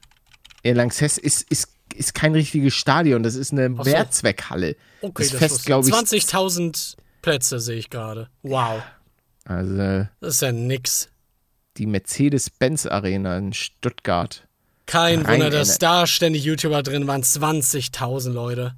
[0.64, 3.24] Ja, Lanxess ist, ist, ist kein richtiges Stadion.
[3.24, 3.84] Das ist eine so.
[3.84, 4.76] Mehrzweckhalle.
[5.02, 5.94] Okay, das das fest, glaube ich.
[5.94, 8.30] 20.000 Plätze sehe ich gerade.
[8.42, 8.82] Wow.
[9.46, 11.10] Also Das ist ja nix.
[11.78, 14.48] die Mercedes-Benz Arena in Stuttgart.
[14.86, 17.22] Kein Wunder, dass da ständig YouTuber drin waren.
[17.24, 18.76] 20.000 Leute.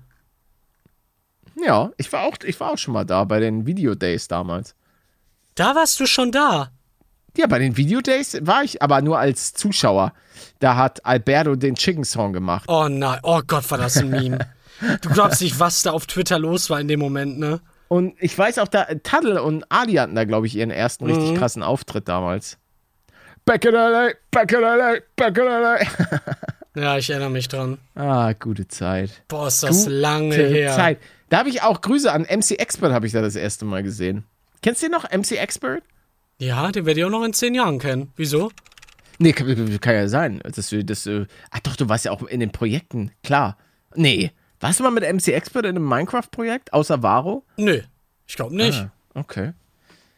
[1.64, 4.76] Ja, ich war auch, ich war auch schon mal da bei den Video Days damals.
[5.56, 6.70] Da warst du schon da.
[7.38, 10.14] Ja, bei den Video Days war ich, aber nur als Zuschauer.
[10.60, 12.66] Da hat Alberto den Chicken Song gemacht.
[12.68, 14.40] Oh nein, oh Gott, war das ein Meme.
[15.02, 17.62] Du glaubst nicht, was da auf Twitter los war in dem Moment, ne?
[17.88, 21.32] Und ich weiß auch, da Taddle und Ali hatten da, glaube ich, ihren ersten richtig
[21.32, 21.38] Mhm.
[21.38, 22.58] krassen Auftritt damals.
[23.46, 25.78] Back in LA, back in LA, back in LA.
[26.78, 27.78] Ja, ich erinnere mich dran.
[27.96, 29.24] ah, gute Zeit.
[29.30, 30.74] Boah, ist das Gute lange her.
[30.74, 31.00] Zeit.
[31.30, 34.26] Da habe ich auch Grüße an MC Expert, habe ich da das erste Mal gesehen.
[34.62, 35.84] Kennst du den noch, MC Expert?
[36.38, 38.12] Ja, den werde ich auch noch in zehn Jahren kennen.
[38.18, 38.52] Wieso?
[39.20, 40.42] Nee, kann, kann ja sein.
[40.44, 43.58] Dass du, das, äh, ach doch, du warst ja auch in den Projekten, klar.
[43.96, 44.32] Nee.
[44.60, 47.46] Warst du mal mit MC Expert in einem Minecraft-Projekt, außer Varo?
[47.56, 47.80] Nö,
[48.28, 48.80] ich glaube nicht.
[48.80, 49.54] Ah, okay.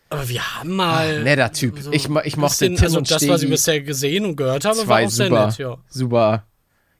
[0.09, 1.23] Aber wir haben mal.
[1.23, 1.79] Netter Typ.
[1.79, 3.51] so ich, ich mochte bisschen- Tim also und das, was ich Stegi.
[3.51, 5.77] bisher gesehen und gehört habe, war Zwei auch sehr super, nett, ja.
[5.89, 6.43] super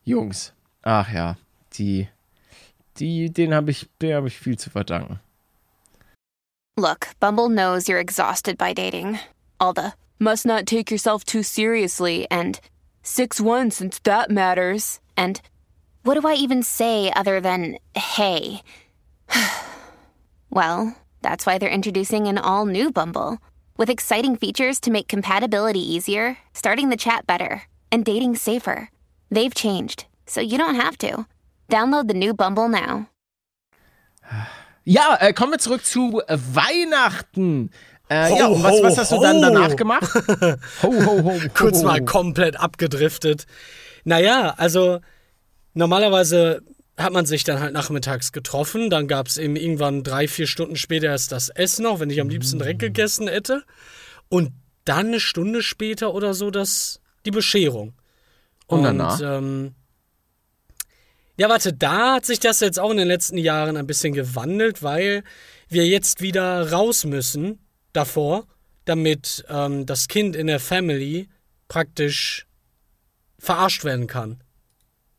[0.03, 0.53] Jungs.
[0.83, 1.37] Ach ja,
[1.73, 2.07] die,
[2.97, 5.19] die, den habe ich, den habe ich viel zu verdanken.
[6.77, 9.19] Look, Bumble knows you're exhausted by dating.
[9.59, 12.59] All the must not take yourself too seriously and
[13.03, 14.99] 6 1 since that matters.
[15.15, 15.41] And
[16.03, 18.61] what do I even say other than hey?
[20.49, 20.95] well,
[21.27, 23.39] that's why they're introducing an all new Bumble
[23.77, 28.89] with exciting features to make compatibility easier, starting the chat better, and dating safer.
[29.29, 31.25] They've changed, so you don't have to.
[31.69, 33.07] Download the new Bumble now.
[34.85, 37.71] Ja, äh, kommen wir zurück zu Weihnachten.
[38.07, 40.09] Äh, Ho, ja, und was, ho, was hast du dann danach gemacht?
[40.81, 41.39] Ho, ho, ho, ho.
[41.53, 43.45] Kurz mal komplett abgedriftet.
[44.05, 45.01] Naja, also
[45.73, 46.61] normalerweise
[46.97, 48.89] hat man sich dann halt nachmittags getroffen.
[48.89, 52.19] Dann gab es eben irgendwann drei, vier Stunden später erst das Essen noch, wenn ich
[52.19, 53.63] am liebsten direkt gegessen hätte.
[54.29, 54.51] Und
[54.83, 57.93] dann eine Stunde später oder so das, die Bescherung.
[58.65, 59.21] Und danach?
[59.21, 59.75] ähm,
[61.37, 64.81] ja, warte, da hat sich das jetzt auch in den letzten Jahren ein bisschen gewandelt,
[64.81, 65.23] weil
[65.69, 67.59] wir jetzt wieder raus müssen
[67.93, 68.47] davor,
[68.85, 71.29] damit ähm, das Kind in der Family
[71.67, 72.47] praktisch
[73.37, 74.41] verarscht werden kann.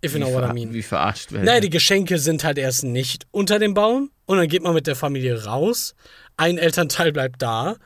[0.05, 0.73] If you know what I mean.
[0.73, 1.45] wie verarscht werden.
[1.45, 4.87] Naja, die Geschenke sind halt erst nicht unter dem Baum und dann geht man mit
[4.87, 5.95] der Familie raus.
[6.37, 7.77] Ein Elternteil bleibt da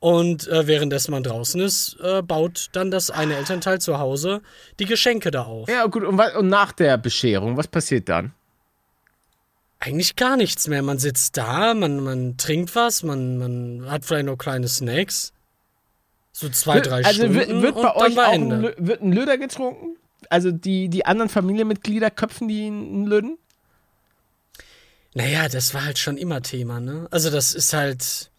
[0.00, 4.40] und äh, währenddessen man draußen ist, äh, baut dann das eine Elternteil zu Hause
[4.80, 5.68] die Geschenke da auf.
[5.68, 8.32] ja, gut, und, und nach der Bescherung, was passiert dann?
[9.78, 10.82] Eigentlich gar nichts mehr.
[10.82, 15.32] Man sitzt da, man, man trinkt was, man, man hat vielleicht noch kleine Snacks.
[16.32, 17.34] So zwei, drei also Stunden.
[17.34, 19.96] wird, wird und bei euch auch ein, wird ein Löder getrunken?
[20.30, 23.36] Also die, die anderen Familienmitglieder köpfen die einen Löden?
[25.12, 27.08] Naja, das war halt schon immer Thema, ne?
[27.10, 28.30] Also das ist halt,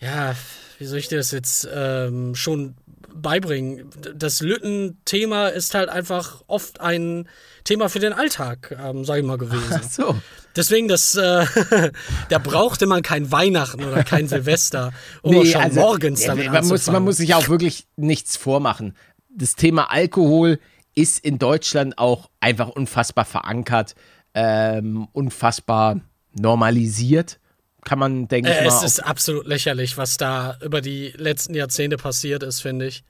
[0.00, 0.34] ja,
[0.78, 2.74] wie soll ich dir das jetzt ähm, schon
[3.14, 3.90] beibringen?
[4.14, 7.28] Das Lütten-Thema ist halt einfach oft ein
[7.64, 9.80] Thema für den Alltag, ähm, sag ich mal, gewesen.
[9.90, 10.18] So.
[10.56, 11.44] Deswegen, das, äh,
[12.30, 16.66] da brauchte man kein Weihnachten oder kein Silvester, um auch schon morgens ja, damit man,
[16.66, 18.96] muss, man muss sich auch wirklich nichts vormachen.
[19.28, 20.58] das Thema Alkohol
[21.00, 23.94] ist in Deutschland auch einfach unfassbar verankert,
[24.34, 26.00] ähm, unfassbar
[26.38, 27.40] normalisiert.
[27.84, 28.76] Kann man, denke äh, ich mal.
[28.76, 33.02] Es ist absolut lächerlich, was da über die letzten Jahrzehnte passiert ist, finde ich.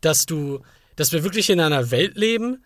[0.00, 0.60] Dass du,
[0.96, 2.62] dass wir wirklich in einer Welt leben,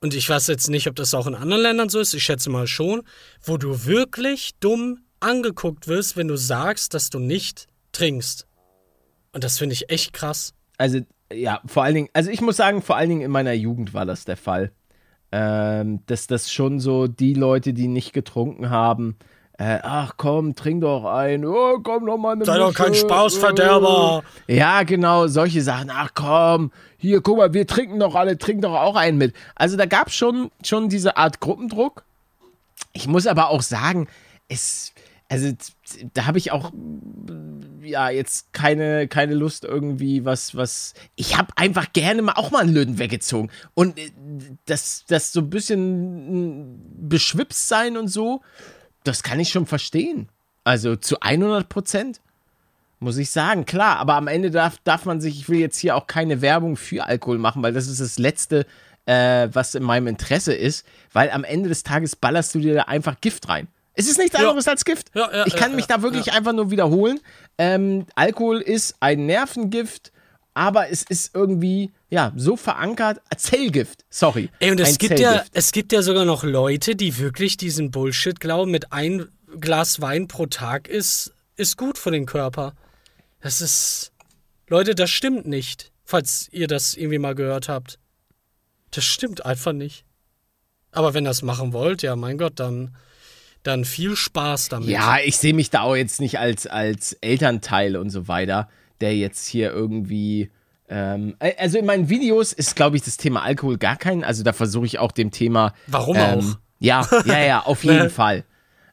[0.00, 2.50] und ich weiß jetzt nicht, ob das auch in anderen Ländern so ist, ich schätze
[2.50, 3.02] mal schon,
[3.42, 8.46] wo du wirklich dumm angeguckt wirst, wenn du sagst, dass du nicht trinkst.
[9.32, 10.52] Und das finde ich echt krass.
[10.76, 11.00] Also,
[11.34, 14.06] ja, vor allen Dingen, also ich muss sagen, vor allen Dingen in meiner Jugend war
[14.06, 14.72] das der Fall.
[15.32, 19.16] Ähm, dass das schon so die Leute, die nicht getrunken haben,
[19.58, 22.94] äh, ach komm, trink doch ein, oh, komm noch mal eine Sei doch Mische, kein
[22.94, 24.22] Spaßverderber.
[24.48, 28.74] Ja, genau, solche Sachen, ach komm, hier, guck mal, wir trinken doch alle, trink doch
[28.74, 29.34] auch einen mit.
[29.54, 32.04] Also da gab es schon, schon diese Art Gruppendruck.
[32.92, 34.08] Ich muss aber auch sagen,
[34.48, 34.92] es,
[35.28, 35.52] also
[36.14, 36.72] da habe ich auch
[37.90, 42.62] ja jetzt keine keine Lust irgendwie was was ich habe einfach gerne mal auch mal
[42.62, 43.50] einen Löwen weggezogen.
[43.74, 44.10] Und äh,
[44.66, 48.42] das das so ein bisschen beschwipst sein und so
[49.04, 50.28] das kann ich schon verstehen.
[50.64, 52.20] Also zu 100 Prozent
[53.00, 53.98] muss ich sagen klar.
[53.98, 57.04] Aber am Ende darf darf man sich ich will jetzt hier auch keine Werbung für
[57.04, 58.66] Alkohol machen weil das ist das letzte
[59.06, 60.86] äh, was in meinem Interesse ist.
[61.12, 64.38] Weil am Ende des Tages ballerst du dir da einfach Gift rein es ist nichts
[64.38, 64.48] Ja.
[64.48, 65.10] anderes als Gift.
[65.14, 67.20] Ja, ja, ich kann ja, mich ja, da wirklich einfach nur wiederholen.
[67.58, 70.12] Ähm, Alkohol ist ein Nervengift,
[70.54, 73.20] aber es ist irgendwie, ja, so verankert.
[73.36, 74.50] Zellgift, sorry.
[74.60, 78.38] Ey, und es gibt ja, es gibt ja sogar noch Leute, die wirklich diesen Bullshit
[78.38, 79.28] glauben, mit ein
[79.60, 82.74] Glas Wein pro Tag ist, ist gut für den Körper.
[83.40, 84.12] Das ist.
[84.68, 85.92] Leute, das stimmt nicht.
[86.04, 87.98] Falls ihr das irgendwie mal gehört habt.
[88.90, 90.04] Das stimmt einfach nicht.
[90.92, 92.96] Aber wenn ihr das machen wollt, ja, mein Gott, dann,
[93.64, 94.88] dann viel Spaß damit.
[94.88, 98.68] Ja, ich sehe mich da auch jetzt nicht als, als Elternteil und so weiter,
[99.00, 100.50] der jetzt hier irgendwie.
[100.88, 104.22] Ähm, also in meinen Videos ist, glaube ich, das Thema Alkohol gar kein.
[104.22, 105.72] Also da versuche ich auch dem Thema.
[105.88, 106.58] Warum ähm, auch?
[106.78, 108.10] Ja, ja, ja, auf jeden?
[108.10, 108.44] Fall.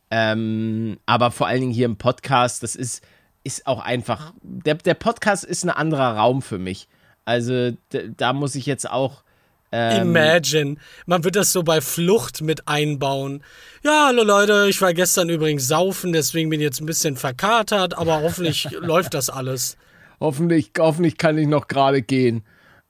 [0.09, 3.03] Ähm, aber vor allen Dingen hier im Podcast, das ist,
[3.43, 4.33] ist auch einfach.
[4.41, 6.87] Der, der Podcast ist ein anderer Raum für mich.
[7.25, 9.23] Also d- da muss ich jetzt auch.
[9.71, 10.75] Ähm, Imagine.
[11.05, 13.43] Man wird das so bei Flucht mit einbauen.
[13.83, 17.97] Ja, hallo Leute, ich war gestern übrigens saufen, deswegen bin ich jetzt ein bisschen verkatert,
[17.97, 19.77] aber hoffentlich läuft das alles.
[20.19, 22.43] Hoffentlich, hoffentlich kann ich noch gerade gehen.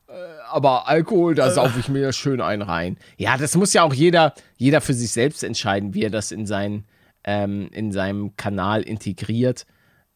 [0.08, 0.14] Äh,
[0.50, 2.98] Aber Alkohol, da saufe ich mir schön einen rein.
[3.18, 6.46] Ja, das muss ja auch jeder, jeder für sich selbst entscheiden, wie er das in,
[6.46, 6.84] sein,
[7.24, 9.66] ähm, in seinem Kanal integriert.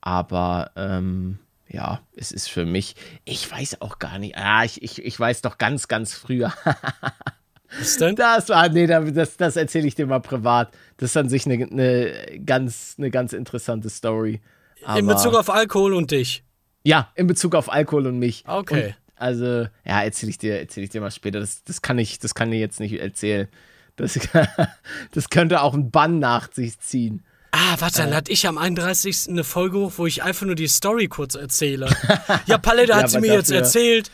[0.02, 4.38] Aber ähm, ja, es ist für mich, ich weiß auch gar nicht.
[4.38, 6.54] Ah, ich, ich, ich weiß doch ganz, ganz früher.
[7.80, 8.16] Was denn?
[8.16, 10.72] Das war, nee, das, das erzähle ich dir mal privat.
[10.98, 14.42] Das ist an sich eine, eine, ganz, eine ganz interessante Story.
[14.86, 16.44] Aber, In Bezug auf Alkohol und dich.
[16.84, 18.44] ja, in Bezug auf Alkohol und mich.
[18.48, 18.88] Okay.
[18.88, 19.46] Und, also,
[19.86, 21.40] ja, erzähle ich dir, erzähle ich dir mal später.
[21.40, 23.48] Das, das kann ich, das kann ich jetzt nicht erzählen.
[23.96, 24.20] Das,
[25.12, 27.26] das könnte auch ein Bann nach sich ziehen.
[27.58, 28.04] Ah, warte, Äh.
[28.04, 29.30] dann lade ich am 31.
[29.30, 31.88] eine Folge hoch, wo ich einfach nur die Story kurz erzähle.
[32.48, 34.12] ja, Palette Ja, hat sie mir jetzt erzählt.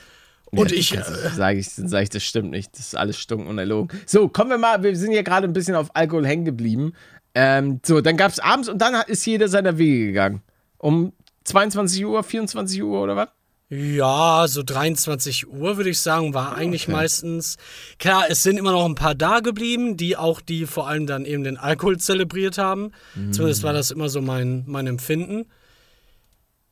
[0.52, 0.90] Und Ja, ich.
[1.36, 2.74] sage ich, dann sage ich, das stimmt nicht.
[2.74, 3.98] Das ist alles stunk und erlogen.
[4.06, 6.94] So, kommen wir mal, wir sind hier gerade ein bisschen auf Alkohol hängen geblieben.
[7.34, 10.42] Ähm, so, dann gab es abends und dann ist jeder seiner Wege gegangen.
[10.78, 11.14] Um
[11.46, 13.30] 22 Uhr, 24 Uhr oder was?
[13.74, 17.56] Ja, so 23 Uhr würde ich sagen, war eigentlich meistens.
[18.00, 21.24] Klar, es sind immer noch ein paar da geblieben, die auch die vor allem dann
[21.24, 22.92] eben den Alkohol zelebriert haben.
[23.32, 25.46] Zumindest war das immer so mein, mein Empfinden.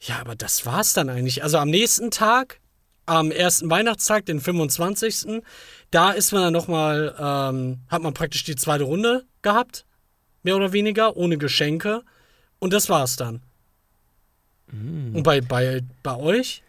[0.02, 1.42] Ja, aber das war's dann eigentlich.
[1.42, 2.60] Also am nächsten Tag,
[3.06, 5.42] am ersten Weihnachtstag, den 25.,
[5.92, 9.86] da ist man dann nochmal, ähm, hat man praktisch die zweite Runde gehabt.
[10.44, 12.04] Mehr oder weniger, ohne Geschenke.
[12.60, 13.42] Und das war's dann.
[15.16, 16.62] Und bei, bei, bei euch?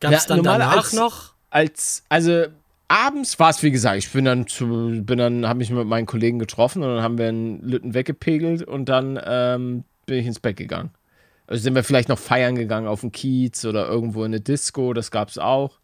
[0.00, 1.34] Gab es dann normal danach als- noch?
[1.50, 2.44] als, also
[2.88, 4.66] abends war es, wie gesagt, ich bin dann zu,
[5.02, 8.62] bin dann, habe mich mit meinen Kollegen getroffen und dann haben wir einen Lütten weggepegelt
[8.62, 10.90] und dann ähm, bin ich ins Bett gegangen.
[11.46, 14.92] Also sind wir vielleicht noch feiern gegangen auf dem Kiez oder irgendwo in eine Disco,
[14.92, 15.78] das gab es auch.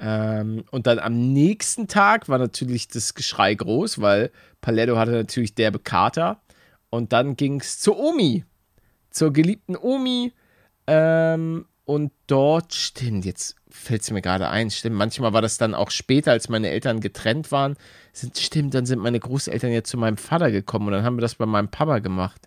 [0.00, 5.54] Ähm, und dann am nächsten Tag war natürlich das Geschrei groß, weil Paletto hatte natürlich
[5.54, 6.40] derbe Kater.
[6.88, 8.44] Und dann ging es zur Omi,
[9.10, 10.32] zur geliebten Omi.
[10.86, 15.74] Ähm, und dort, stimmt, jetzt fällt es mir gerade ein, stimmt, manchmal war das dann
[15.74, 17.74] auch später, als meine Eltern getrennt waren.
[18.12, 21.22] Sind, stimmt, dann sind meine Großeltern ja zu meinem Vater gekommen und dann haben wir
[21.22, 22.42] das bei meinem Papa gemacht.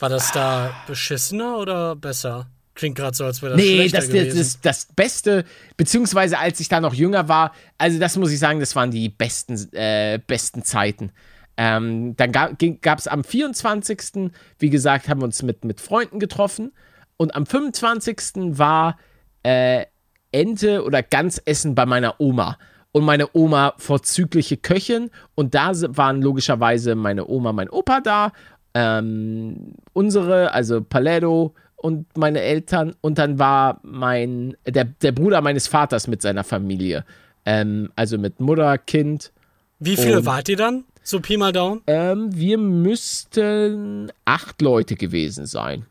[0.00, 2.48] War das da beschissener oder besser?
[2.74, 4.38] Klingt gerade so, als wäre das Nee, schlechter das, das, gewesen.
[4.38, 5.44] das, das Beste,
[5.76, 9.08] beziehungsweise als ich da noch jünger war, also das muss ich sagen, das waren die
[9.08, 11.12] besten, äh, besten Zeiten.
[11.56, 16.72] Ähm, dann gab es am 24., wie gesagt, haben wir uns mit, mit Freunden getroffen
[17.16, 18.58] und am 25.
[18.58, 18.98] war
[19.42, 19.84] äh,
[20.32, 22.58] Ente oder Ganzessen bei meiner Oma.
[22.92, 28.32] und meine Oma vorzügliche Köchin und da waren logischerweise meine Oma, mein Opa da,
[28.74, 35.66] ähm, unsere, also Paletto und meine Eltern und dann war mein, der, der Bruder meines
[35.66, 37.04] Vaters mit seiner Familie,
[37.44, 39.32] ähm, also mit Mutter, Kind.
[39.80, 40.84] Wie viele wart ihr dann?
[41.02, 41.82] So Pi mal Daumen?
[41.86, 45.84] Ähm, wir müssten acht Leute gewesen sein.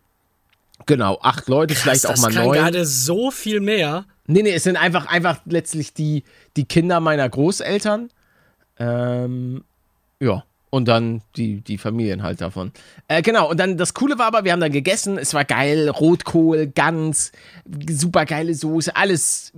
[0.85, 2.53] Genau, acht Leute, Krass, vielleicht auch mal neun.
[2.53, 4.05] Das gerade so viel mehr.
[4.27, 6.23] Nee, nee, es sind einfach, einfach letztlich die,
[6.55, 8.09] die Kinder meiner Großeltern.
[8.79, 9.63] Ähm,
[10.19, 10.43] ja.
[10.69, 12.71] Und dann die, die Familien halt davon.
[13.07, 15.87] Äh, genau, und dann das Coole war aber, wir haben dann gegessen, es war geil,
[15.87, 17.31] Rotkohl, Gans,
[17.91, 19.53] super geile Soße, alles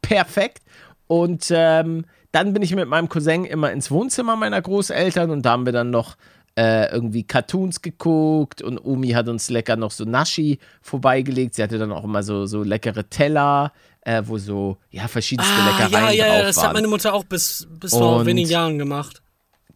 [0.00, 0.62] perfekt.
[1.08, 5.50] Und ähm, dann bin ich mit meinem Cousin immer ins Wohnzimmer meiner Großeltern und da
[5.52, 6.16] haben wir dann noch
[6.56, 11.54] äh, irgendwie Cartoons geguckt und Omi hat uns lecker noch so Nashi vorbeigelegt.
[11.54, 15.66] Sie hatte dann auch immer so, so leckere Teller, äh, wo so, ja, verschiedenste ah,
[15.66, 16.66] Leckereien ja, ja, ja, das waren.
[16.66, 19.22] hat meine Mutter auch bis, bis vor wenigen Jahren gemacht.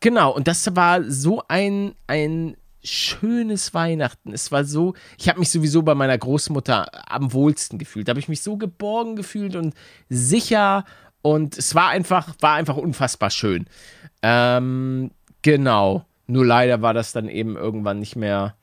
[0.01, 4.33] Genau, und das war so ein, ein schönes Weihnachten.
[4.33, 8.07] Es war so, ich habe mich sowieso bei meiner Großmutter am wohlsten gefühlt.
[8.07, 9.75] Da habe ich mich so geborgen gefühlt und
[10.09, 10.85] sicher
[11.23, 13.67] und es war einfach, war einfach unfassbar schön.
[14.23, 15.11] Ähm,
[15.43, 16.05] genau.
[16.29, 18.55] Nur leider war das dann eben irgendwann nicht mehr,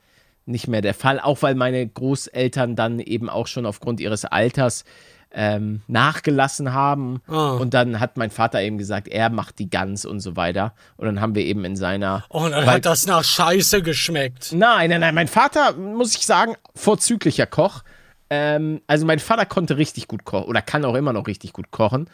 [0.46, 1.20] nicht mehr der Fall.
[1.20, 4.84] Auch weil meine Großeltern dann eben auch schon aufgrund ihres Alters
[5.32, 7.20] ähm, nachgelassen haben.
[7.28, 7.58] Oh.
[7.60, 10.74] Und dann hat mein Vater eben gesagt, er macht die Gans und so weiter.
[10.96, 12.24] Und dann haben wir eben in seiner.
[12.30, 14.52] Oh, und dann hat das nach Scheiße geschmeckt.
[14.52, 15.14] Nein, nein, nein.
[15.14, 17.82] Mein Vater, muss ich sagen, vorzüglicher Koch.
[18.30, 21.70] Ähm, also mein Vater konnte richtig gut kochen oder kann auch immer noch richtig gut
[21.70, 22.08] kochen.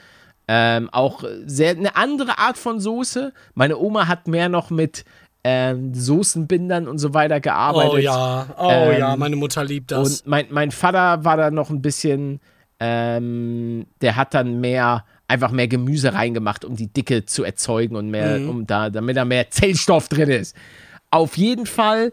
[0.48, 3.32] Ähm, auch sehr eine andere Art von Soße.
[3.54, 5.04] Meine Oma hat mehr noch mit
[5.44, 7.92] ähm, Soßenbindern und so weiter gearbeitet.
[7.94, 10.20] Oh ja, oh ähm, ja, meine Mutter liebt das.
[10.20, 12.40] Und mein, mein Vater war da noch ein bisschen,
[12.78, 18.10] ähm, der hat dann mehr, einfach mehr Gemüse reingemacht, um die Dicke zu erzeugen und
[18.10, 18.48] mehr, mhm.
[18.48, 20.56] um da, damit da mehr Zellstoff drin ist.
[21.10, 22.12] Auf jeden Fall,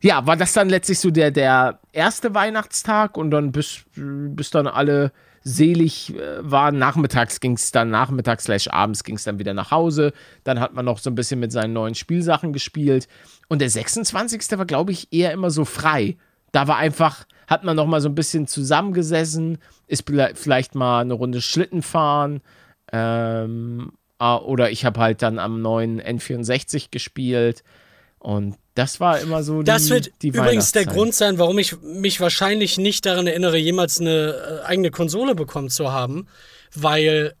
[0.00, 4.66] ja, war das dann letztlich so der, der erste Weihnachtstag und dann bis, bis dann
[4.66, 5.12] alle
[5.42, 6.72] selig äh, war.
[6.72, 10.12] Nachmittags ging es dann, nachmittags slash abends ging es dann wieder nach Hause.
[10.44, 13.08] Dann hat man noch so ein bisschen mit seinen neuen Spielsachen gespielt.
[13.48, 14.58] Und der 26.
[14.58, 16.16] war, glaube ich, eher immer so frei.
[16.52, 21.14] Da war einfach, hat man noch mal so ein bisschen zusammengesessen, ist vielleicht mal eine
[21.14, 22.40] Runde Schlitten fahren.
[22.92, 27.62] Ähm, ah, oder ich habe halt dann am neuen N64 gespielt.
[28.20, 31.80] Und das war immer so die Das wird die übrigens der Grund sein, warum ich
[31.80, 36.28] mich wahrscheinlich nicht daran erinnere, jemals eine äh, eigene Konsole bekommen zu haben,
[36.74, 37.34] weil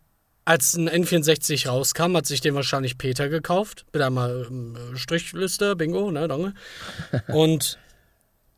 [0.46, 3.84] als ein N64 rauskam, hat sich den wahrscheinlich Peter gekauft.
[3.92, 6.54] Bitte einmal ähm, Strichliste, Bingo, ne, Donge.
[7.28, 7.78] Und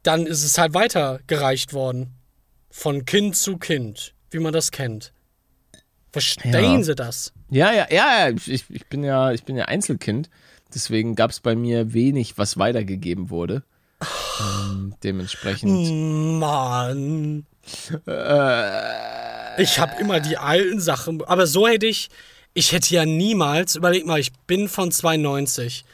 [0.03, 2.15] dann ist es halt weitergereicht worden.
[2.71, 5.13] Von Kind zu Kind, wie man das kennt.
[6.13, 6.83] Verstehen ja.
[6.83, 7.33] Sie das?
[7.51, 10.31] Ja, ja, ja, ich, ich, bin ja, ich bin ja Einzelkind.
[10.75, 13.63] Deswegen gab es bei mir wenig, was weitergegeben wurde.
[14.41, 16.39] Ähm, dementsprechend.
[16.41, 17.47] Mann.
[18.07, 21.23] Äh, ich habe immer die alten Sachen.
[21.25, 22.09] Aber so hätte ich.
[22.55, 23.77] Ich hätte ja niemals.
[23.77, 25.85] Überleg mal, ich bin von 92.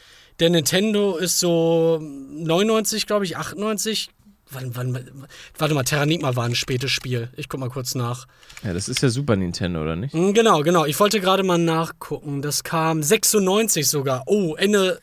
[0.41, 4.11] Der Nintendo ist so 99, glaube ich, 98.
[4.51, 5.27] Wann, wann,
[5.59, 7.29] warte mal, Terranigma war ein spätes Spiel.
[7.37, 8.27] Ich guck mal kurz nach.
[8.63, 10.15] Ja, das ist ja Super Nintendo, oder nicht?
[10.15, 10.87] Hm, genau, genau.
[10.87, 12.41] Ich wollte gerade mal nachgucken.
[12.41, 14.23] Das kam 96 sogar.
[14.27, 15.01] Oh, Ende.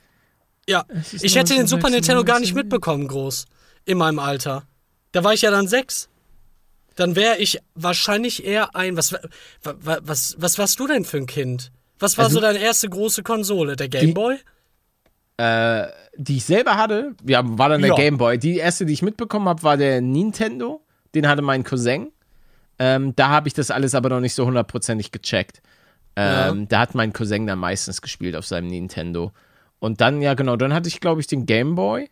[0.68, 0.84] Ja,
[1.22, 3.46] ich hätte den Super Nintendo gar nicht mitbekommen, groß.
[3.84, 4.64] In meinem Alter.
[5.12, 6.08] Da war ich ja dann sechs.
[6.96, 8.96] Dann wäre ich wahrscheinlich eher ein.
[8.96, 9.14] Was,
[9.62, 11.70] was, was, was warst du denn für ein Kind?
[11.98, 13.76] Was war also, so deine erste große Konsole?
[13.76, 14.38] Der Gameboy?
[15.36, 17.96] Äh die ich selber hatte, ja, war dann der ja.
[17.96, 18.38] Game Boy.
[18.38, 20.84] Die erste, die ich mitbekommen habe, war der Nintendo.
[21.14, 22.12] Den hatte mein Cousin.
[22.78, 25.62] Ähm, da habe ich das alles aber noch nicht so hundertprozentig gecheckt.
[26.14, 26.66] Ähm, ja.
[26.68, 29.32] Da hat mein Cousin dann meistens gespielt auf seinem Nintendo.
[29.78, 32.10] Und dann, ja, genau, dann hatte ich, glaube ich, den Game Boy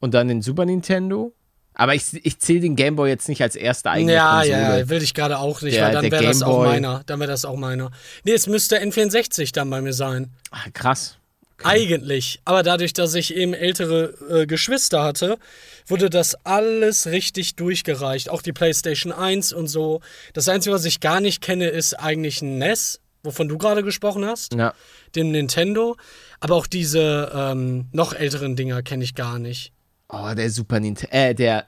[0.00, 1.34] und dann den Super Nintendo.
[1.74, 4.60] Aber ich, ich zähle den Game Boy jetzt nicht als erste eigene ja, Konsole.
[4.60, 7.02] Ja, ja, will ich gerade auch nicht, der, weil dann wäre das auch meiner.
[7.06, 7.90] Dann wäre das auch meiner.
[8.24, 10.32] Nee, es müsste N64 dann bei mir sein.
[10.50, 11.17] Ach, krass.
[11.64, 12.40] Eigentlich.
[12.44, 15.38] Aber dadurch, dass ich eben ältere äh, Geschwister hatte,
[15.86, 18.30] wurde das alles richtig durchgereicht.
[18.30, 20.00] Auch die PlayStation 1 und so.
[20.34, 24.24] Das Einzige, was ich gar nicht kenne, ist eigentlich ein NES, wovon du gerade gesprochen
[24.24, 24.54] hast.
[24.54, 24.72] Ja.
[25.14, 25.96] Den Nintendo.
[26.40, 29.72] Aber auch diese ähm, noch älteren Dinger kenne ich gar nicht.
[30.08, 31.16] Oh, der Super Nintendo.
[31.16, 31.66] Äh, der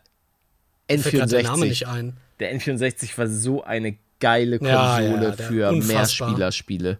[0.89, 1.27] N64.
[1.27, 2.17] Der Name nicht ein.
[2.39, 6.99] Der N64 war so eine geile Konsole ja, ja, für Mehrspielerspiele.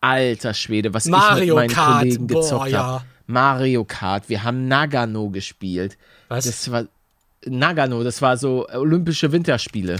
[0.00, 1.98] Alter Schwede, was Mario ich mit meinen Kart.
[2.02, 3.04] Kollegen gezockt habe.
[3.26, 5.96] Mario Kart, wir haben Nagano gespielt.
[6.28, 6.44] Was?
[6.44, 6.84] Das war
[7.44, 9.96] Nagano, das war so Olympische Winterspiele.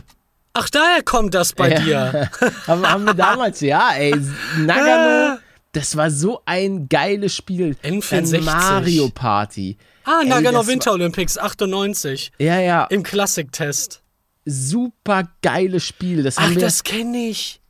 [0.52, 1.80] Ach, daher kommt das bei Ja.
[1.80, 2.30] dir.
[2.66, 4.14] haben, haben wir damals, ja, ey,
[4.58, 5.38] Nagano,
[5.72, 7.76] das war so ein geiles Spiel.
[7.82, 8.30] N64.
[8.32, 9.76] Dann Mario Party.
[10.04, 14.00] Ah, Ey, Nagano Winter Olympics 98 Ja, ja, im Klassiktest.
[14.44, 16.22] super geiles Spiel.
[16.22, 17.60] Das, Ach, das kenne ich.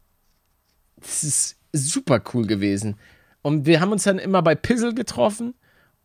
[1.01, 2.97] das ist super cool gewesen.
[3.43, 5.55] Und wir haben uns dann immer bei Pizzle getroffen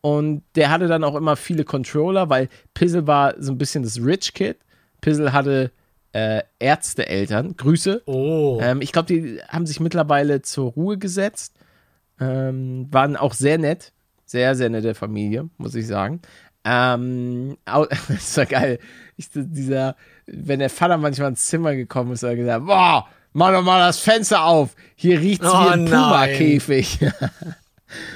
[0.02, 4.00] und der hatte dann auch immer viele Controller, weil Pizzle war so ein bisschen das
[4.02, 4.58] Rich Kid.
[5.02, 5.72] Pizzle hatte
[6.14, 7.56] äh, Ärzteeltern.
[7.56, 8.04] Grüße.
[8.06, 8.60] Oh.
[8.62, 11.56] Ähm, ich glaube, die haben sich mittlerweile zur Ruhe gesetzt.
[12.20, 13.94] Ähm, waren auch sehr nett.
[14.26, 16.22] Sehr, sehr nette Familie, muss ich sagen.
[16.64, 18.80] Ähm, das war geil.
[19.18, 19.96] Ich, dieser,
[20.26, 23.80] wenn der Vater manchmal ins Zimmer gekommen ist, hat er gesagt: Boah, mach doch mal
[23.80, 24.72] das Fenster auf.
[24.96, 25.86] Hier riecht's Oh, wie ein.
[25.86, 27.00] Puma-Käfig.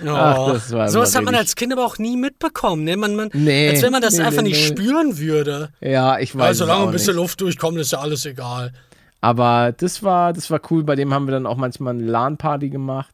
[0.06, 0.10] Oh.
[0.10, 2.86] Ach, das war Sowas immer hat man als Kind aber auch nie mitbekommen.
[2.86, 2.96] Ne?
[2.96, 5.70] Man, man, Nee, als wenn man das nee, einfach nee, nicht spüren würde.
[5.82, 6.42] ja, ich weiß.
[6.42, 7.22] Weil es solange ein bisschen nicht.
[7.24, 8.72] Luft durchkommt, ist ja alles egal.
[9.20, 10.84] Aber das war, das war cool.
[10.84, 13.10] Bei dem haben wir dann auch manchmal eine LAN-Party gemacht.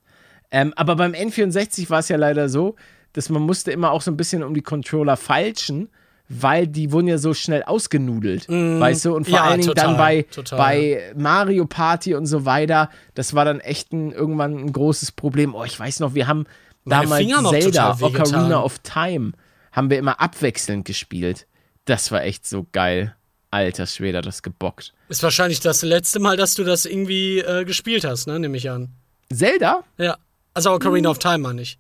[0.52, 2.76] Ähm, aber beim N64 war es ja leider so,
[3.14, 5.90] dass man musste immer auch so ein bisschen um die Controller falschen,
[6.34, 9.16] weil die wurden ja so schnell ausgenudelt, weißt du?
[9.16, 12.90] Und vor Ja, allen Dingen total, dann bei, total, bei Mario Party und so weiter,
[13.16, 15.54] das war dann echt ein, irgendwann ein großes Problem.
[15.56, 16.46] Oh, ich weiß noch, wir haben
[16.86, 17.98] Meine damals Zelda.
[18.02, 19.34] Ocarina of Time,
[19.72, 21.48] haben wir immer abwechselnd gespielt.
[21.86, 23.16] Das war echt so geil.
[23.54, 24.94] Alter Schwede, hat das gebockt.
[25.10, 28.40] Ist wahrscheinlich das letzte Mal, dass du das irgendwie äh, gespielt hast, ne?
[28.40, 28.90] Nehme ich an.
[29.34, 29.84] Zelda?
[29.98, 30.18] Ja.
[30.54, 31.12] Also Ocarina Hm.
[31.12, 31.78] of Time, meine ich.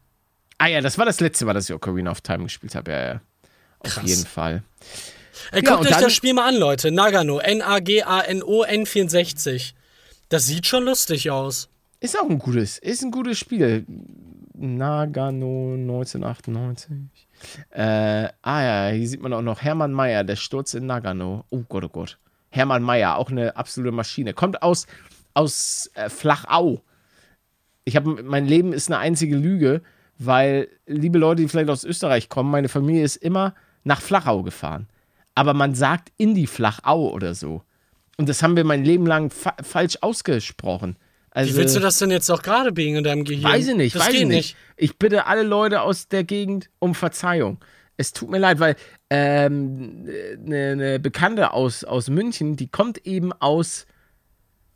[0.58, 2.92] Ah ja, das war das letzte Mal, dass ich Ocarina of Time gespielt habe.
[2.92, 3.22] Ja, ja.
[3.84, 4.04] Auf Krass.
[4.06, 4.64] jeden Fall.
[5.52, 6.92] Ey, Ja, guckt und euch das Spiel mal an, Leute.
[6.92, 7.40] Nagano.
[7.40, 9.74] N-A-G-A-N-O N64.
[10.30, 11.68] Das sieht schon lustig aus.
[12.00, 13.86] Ist auch ein gutes, ist ein gutes Spiel.
[14.54, 16.92] Nagano 1998.
[17.72, 21.46] Äh, ah ja, hier sieht man auch noch Hermann Mayer, der Sturz in Nagano.
[21.50, 22.18] Oh Gott, oh Gott.
[22.50, 24.34] Hermann Mayer, auch eine absolute Maschine.
[24.34, 24.86] Kommt aus,
[25.34, 26.82] aus äh, Flachau.
[27.84, 29.82] Ich habe, mein Leben ist eine einzige Lüge,
[30.18, 34.88] weil, liebe Leute, die vielleicht aus Österreich kommen, meine Familie ist immer nach Flachau gefahren.
[35.36, 37.64] Aber man sagt in die Flachau oder so.
[38.18, 40.98] Und das haben wir mein Leben lang fa falsch ausgesprochen.
[41.32, 43.52] Also, Wie willst du das denn jetzt auch gerade biegen in deinem Gehirn?
[43.52, 44.58] Weiß ich nicht, das weiß ich nicht.
[44.76, 47.64] Ich bitte alle Leute aus der Gegend um Verzeihung.
[47.96, 48.76] Es tut mir leid, weil
[49.10, 50.10] ähm,
[50.46, 53.86] eine, eine Bekannte aus, aus München, die kommt eben aus,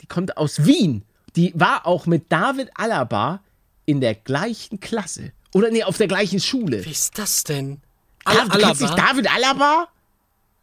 [0.01, 1.03] die kommt aus Wien.
[1.35, 3.41] Die war auch mit David Alaba
[3.85, 5.33] in der gleichen Klasse.
[5.53, 6.85] Oder nee, auf der gleichen Schule.
[6.85, 7.81] Wie ist das denn?
[8.25, 9.07] Al du kennst nicht Alaba?
[9.11, 9.87] David Alaba?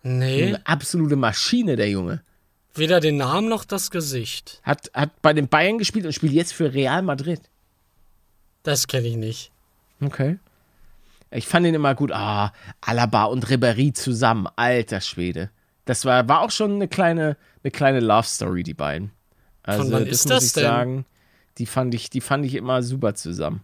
[0.02, 2.22] Nee, Eine absolute Maschine, der Junge.
[2.74, 4.60] weder den Namen noch das Gesicht.
[4.64, 7.40] Hat, hat bei den Bayern gespielt und spielt jetzt für Real Madrid.
[8.62, 9.50] Das kenne ich nicht.
[10.00, 10.38] Okay.
[11.30, 12.12] Ich fand ihn immer gut.
[12.12, 14.48] Ah, Alaba und Ribéry zusammen.
[14.56, 15.50] Alter Schwede.
[15.84, 19.10] Das war, war auch schon eine kleine, eine kleine Love Story, die beiden.
[19.62, 20.62] Also, wann das ist muss das ich denn?
[20.64, 21.06] sagen.
[21.58, 23.62] Die fand ich, die fand ich immer super zusammen.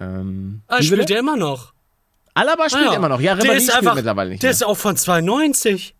[0.00, 1.73] Ähm, Ah, spielt der immer noch?
[2.34, 3.20] Alaba spielt Ah, immer noch.
[3.20, 4.52] Ja, Ribéry ist spielt einfach, mittlerweile nicht Der mehr.
[4.52, 5.94] ist auch von 92.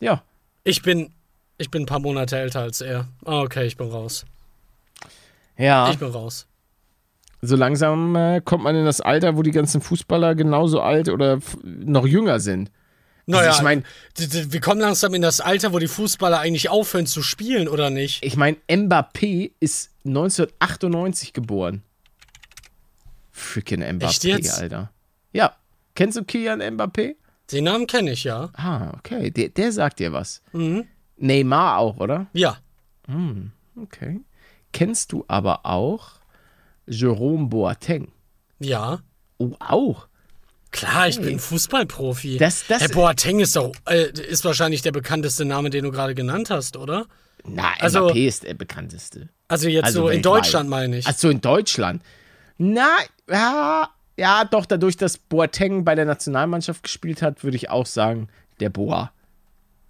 [0.00, 0.22] Ja.
[0.64, 1.12] Ich bin,
[1.58, 3.06] ich bin ein paar Monate älter als er.
[3.24, 4.24] Ah, okay, ich bin raus.
[5.58, 5.90] Ja.
[5.90, 6.46] Ich bin raus.
[7.42, 11.38] so langsam äh, kommt man in das Alter, wo die ganzen Fußballer genauso alt oder
[11.62, 12.70] noch jünger sind.
[13.28, 13.84] Naja, ich mein-
[14.16, 18.24] wir kommen langsam in das Alter, wo die Fußballer eigentlich aufhören zu spielen, oder nicht?
[18.24, 21.82] Ich meine, Mbappé ist 1998 geboren.
[23.32, 24.50] Freaking Mbappé?
[24.60, 24.90] Alter.
[25.36, 25.52] Ja.
[25.94, 27.14] Kennst du Kylian Mbappé?
[27.52, 28.50] Den Namen kenne ich, ja.
[28.54, 29.30] Ah, okay.
[29.30, 30.42] Der, der sagt dir was.
[30.52, 30.84] Mhm.
[31.16, 32.26] Neymar auch, oder?
[32.32, 32.58] Ja.
[33.80, 34.20] Okay.
[34.72, 36.08] Kennst du aber auch
[36.86, 38.08] Jerome Boateng?
[38.58, 39.00] Ja.
[39.38, 40.08] Oh, auch.
[40.72, 42.36] Klar, ich bin Fußballprofi.
[42.38, 46.14] Das- das- Herr Boateng ist doch, äh, ist wahrscheinlich der bekannteste Name, den du gerade
[46.14, 47.06] genannt hast, oder?
[47.44, 49.28] Na, Also- Mbappé ist der bekannteste.
[49.48, 50.20] Also jetzt Also so in.
[50.22, 51.06] Deutschland meine ich.
[51.06, 52.02] Ach so, in Deutschland.
[52.58, 52.88] Na,
[53.30, 58.28] ja, ja, doch, dadurch, dass Boateng bei der Nationalmannschaft gespielt hat, würde ich auch sagen,
[58.60, 59.12] der Boa.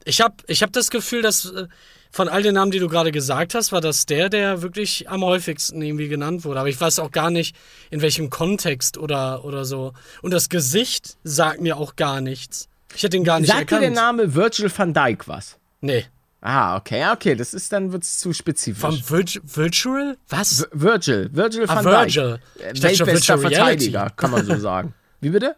[0.04, 1.66] Ich habe ich hab das Gefühl, dass äh,
[2.10, 5.24] von all den Namen, die du gerade gesagt hast, war das der, der wirklich am
[5.24, 6.60] häufigsten irgendwie genannt wurde.
[6.60, 7.56] Aber ich weiß auch gar nicht,
[7.90, 9.92] in welchem Kontext oder, oder so.
[10.22, 12.68] Und das Gesicht sagt mir auch gar nichts.
[12.94, 13.82] Ich hätte ihn gar nicht Sagt dir erkannt.
[13.82, 15.58] der Name Virgil van Dijk was?
[15.80, 16.06] Nee.
[16.40, 18.80] Ah, okay, okay, das ist dann wird's zu spezifisch.
[18.80, 20.16] Vom Virg Virtual?
[20.28, 20.60] Was?
[20.60, 22.38] V- Virgil, Virgil Ah, van Virgil.
[22.58, 22.62] Dijk.
[22.66, 24.94] Äh, Ich schon Weltbester Virtual Verteidiger, kann man so sagen.
[25.20, 25.56] Wie bitte?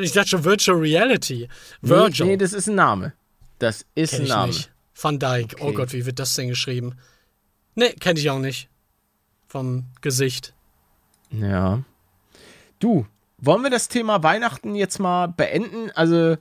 [0.00, 1.48] Ich dachte schon Virtual Reality.
[1.82, 2.26] Nee, Virgil.
[2.26, 3.12] nee, das ist ein Name.
[3.58, 4.46] Das ist ein ich Name.
[4.48, 4.70] nicht.
[5.00, 5.56] Van Dyke.
[5.60, 5.74] Oh Okay.
[5.74, 6.94] Gott, wie wird das denn geschrieben?
[7.74, 8.68] Nee, kenne ich auch nicht.
[9.48, 10.54] Vom Gesicht.
[11.30, 11.82] Ja.
[12.78, 13.06] Du,
[13.38, 15.90] wollen wir das Thema Weihnachten jetzt mal beenden?
[15.94, 16.36] Also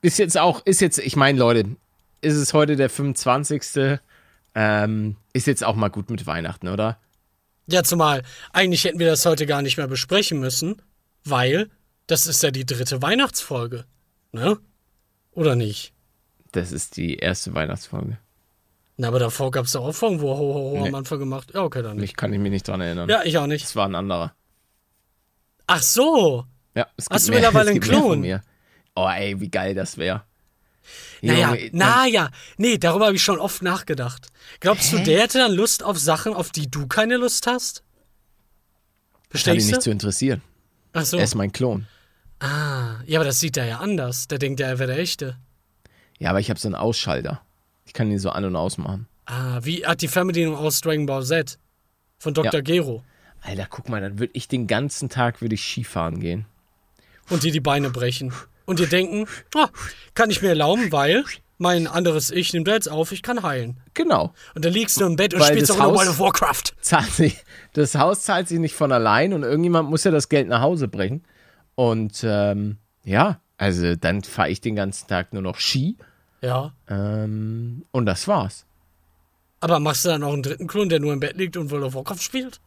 [0.00, 1.76] ist jetzt auch, ist jetzt, ich meine, Leute,
[2.22, 3.98] ist es heute der 25.
[4.54, 6.98] Ähm, ist jetzt auch mal gut mit Weihnachten, oder?
[7.66, 10.82] Ja, zumal, eigentlich hätten wir das heute gar nicht mehr besprechen müssen,
[11.24, 11.70] weil
[12.06, 13.84] das ist ja die dritte Weihnachtsfolge.
[14.32, 14.58] Ne?
[15.32, 15.92] Oder nicht?
[16.52, 18.18] Das ist die erste Weihnachtsfolge.
[18.98, 20.88] Na, aber davor gab es doch auch Folgen, wo Ho, Ho, Ho Nee.
[20.88, 21.52] am Anfang gemacht.
[21.54, 22.10] Ja, okay, dann nicht.
[22.10, 23.08] Ich kann ich mich nicht dran erinnern.
[23.08, 23.64] Ja, ich auch nicht.
[23.64, 24.34] Das war ein anderer.
[25.66, 26.44] Ach so.
[26.74, 28.40] Ja, es gibt Hast du mehr, mittlerweile es einen Klon?
[28.94, 30.22] Oh, ey, wie geil das wäre.
[31.20, 32.30] Naja, Junge, naja.
[32.56, 34.28] Nee, darüber habe ich schon oft nachgedacht.
[34.60, 37.82] Glaubst du, der hätte dann Lust auf Sachen, auf die du keine Lust hast?
[39.30, 40.42] Das hat ihn Verstehst nicht zu interessieren.
[40.92, 41.16] Ach so.
[41.16, 41.86] Er ist mein Klon.
[42.40, 44.28] Ah, ja, aber das sieht er ja anders.
[44.28, 45.38] Der denkt ja, er wäre der Echte.
[46.18, 47.40] Ja, aber ich habe so einen Ausschalter.
[47.84, 49.06] Ich kann ihn so an- und ausmachen.
[49.26, 51.58] Ah, wie hat die Fernbedienung aus Dragon Ball Z?
[52.18, 52.54] Von Dr.
[52.54, 52.60] Ja.
[52.60, 53.04] Gero.
[53.40, 56.46] Alter, guck mal, dann würde ich den ganzen Tag würde ich Skifahren gehen.
[57.28, 58.32] Und dir die Beine brechen.
[58.64, 59.68] Und dir denken, ah,
[60.14, 61.24] kann ich mir erlauben, weil
[61.58, 63.80] mein anderes Ich nimmt er jetzt auf, ich kann heilen.
[63.94, 64.32] Genau.
[64.54, 66.62] Und dann liegst du im Bett und Weil spielst auch noch Haus- World of Warcraft.
[66.80, 70.48] Zahlt sich, das Haus zahlt sich nicht von allein und irgendjemand muss ja das Geld
[70.48, 71.22] nach Hause bringen.
[71.74, 75.96] Und ähm, ja, also dann fahre ich den ganzen Tag nur noch Ski
[76.40, 76.72] Ja.
[76.88, 78.66] ähm, und das war's.
[79.60, 81.84] Aber machst du dann auch einen dritten Klon, der nur im Bett liegt und World
[81.84, 82.60] of Warcraft spielt?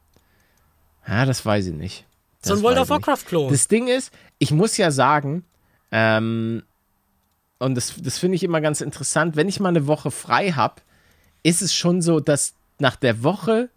[1.07, 2.05] Ja, das weiß ich nicht.
[2.41, 2.89] Das So ein World of.
[2.89, 3.51] Warcraft-Klon.
[3.51, 5.43] Das Ding ist, ich muss ja sagen,
[5.97, 6.63] ähm,
[7.57, 10.81] und das, das finde ich immer ganz interessant, wenn ich mal eine Woche frei habe,
[11.41, 13.69] ist es schon so, dass nach der Woche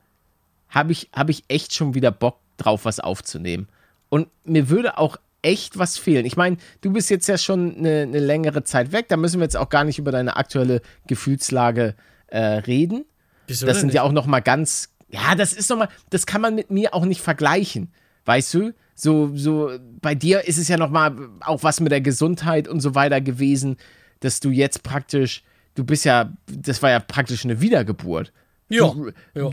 [0.68, 3.68] habe ich, hab ich echt schon wieder Bock drauf, was aufzunehmen.
[4.08, 6.26] Und mir würde auch echt was fehlen.
[6.26, 9.44] Ich meine, du bist jetzt ja schon eine, eine längere Zeit weg, da müssen wir
[9.44, 11.94] jetzt auch gar nicht über deine aktuelle Gefühlslage
[12.26, 13.04] äh, reden.
[13.46, 13.94] Wieso Das sind nicht?
[13.94, 16.94] ja auch noch mal ganz, ja, das ist noch mal, das kann man mit mir
[16.94, 17.92] auch nicht vergleichen,
[18.24, 18.74] weißt du?
[19.00, 19.70] So, so
[20.02, 23.20] bei dir ist es ja noch mal auch was mit der Gesundheit und so weiter
[23.20, 23.76] gewesen,
[24.18, 25.44] dass du jetzt praktisch,
[25.76, 28.32] du bist ja, das war ja praktisch eine Wiedergeburt.
[28.68, 28.92] Ja.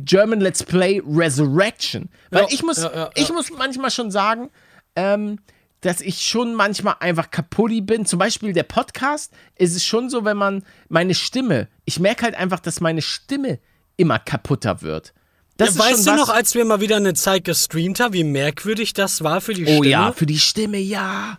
[0.02, 2.10] German Let's Play Resurrection.
[2.32, 4.50] Weil Ja, ich muss, ja, ich muss manchmal schon sagen,
[4.96, 5.38] ähm,
[5.82, 8.08] dass ich schon manchmal einfach kaputti bin.
[8.08, 12.34] Zum Beispiel der Podcast ist es schon so, wenn man meine Stimme, ich merke halt
[12.34, 13.60] einfach, dass meine Stimme
[13.96, 15.14] immer kaputter wird.
[15.58, 18.24] Das ist weißt du was, noch, als wir mal wieder eine Zeit gestreamt haben, wie
[18.26, 19.88] merkwürdig das war für die Oh Stimme?
[19.88, 21.38] ja, für die Stimme, ja.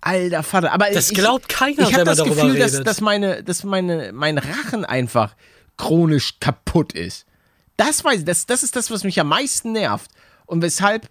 [0.00, 0.72] Alter Vater.
[0.72, 2.86] Aber Das ich, glaubt keiner, ich wenn habe man das darüber Gefühl, dass, redet.
[2.86, 5.34] dass, meine, dass meine, mein Rachen einfach
[5.76, 7.26] chronisch kaputt ist.
[7.76, 10.10] Das weiß ich, das, das ist das, was mich am meisten nervt.
[10.46, 11.08] Und weshalb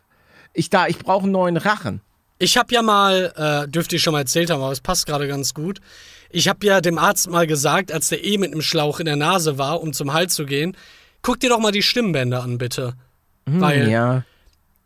[0.53, 2.01] ich da, ich brauche einen neuen Rachen.
[2.39, 3.33] Ich habe ja mal,
[3.67, 5.81] äh, dürfte ich schon mal erzählt haben, aber es passt gerade ganz gut.
[6.31, 9.17] Ich habe ja dem Arzt mal gesagt, als der eh mit einem Schlauch in der
[9.17, 10.75] Nase war, um zum Hals zu gehen,
[11.22, 12.93] guck dir doch mal die Stimmbänder an, bitte.
[13.45, 14.24] Weil Hm, Ja.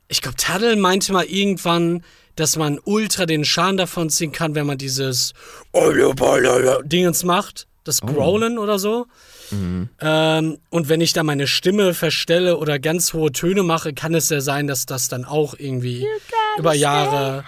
[0.07, 2.03] ich glaube, Taddel meinte mal irgendwann,
[2.35, 5.33] dass man ultra den Schaden davon ziehen kann, wenn man dieses
[6.83, 8.07] Dingens macht, das Oh.
[8.07, 9.05] Growlen oder so.
[9.51, 9.89] Mhm.
[9.99, 14.29] Ähm, und wenn ich da meine Stimme verstelle oder ganz hohe Töne mache, kann es
[14.29, 16.07] ja sein, dass das dann auch irgendwie
[16.57, 17.43] über Jahre.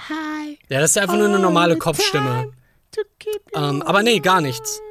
[0.70, 2.52] Ja, das ist ja einfach nur eine normale Kopfstimme.
[3.56, 4.82] Ähm, aber nee, gar nichts.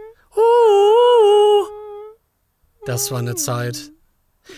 [2.87, 3.91] Das war eine Zeit.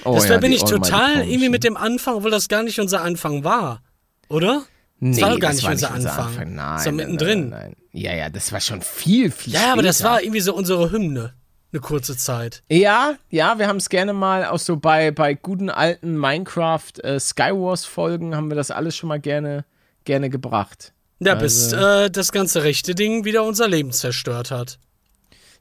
[0.05, 2.81] Oh, Das ja, war bin ich total irgendwie mit dem Anfang, obwohl das gar nicht
[2.81, 3.83] unser Anfang war.
[4.29, 4.63] Oder?
[4.99, 6.55] Nee, war doch gar das nicht war unser nicht Anfang.
[6.55, 7.41] Nein, So nein, mittendrin.
[7.51, 8.03] Nein, nein, nein.
[8.03, 10.11] Ja, ja, das war schon viel, viel Ja, aber das später.
[10.11, 11.35] war irgendwie so unsere Hymne.
[11.73, 12.63] Eine kurze Zeit.
[12.69, 17.21] Ja, ja, wir haben es gerne mal auch so bei, bei guten alten Minecraft äh,
[17.21, 19.65] Skywars Folgen haben wir das alles schon mal gerne,
[20.05, 20.93] gerne gebracht.
[21.21, 24.79] Ja, bis Also- äh, das ganze rechte Ding wieder unser Leben zerstört hat.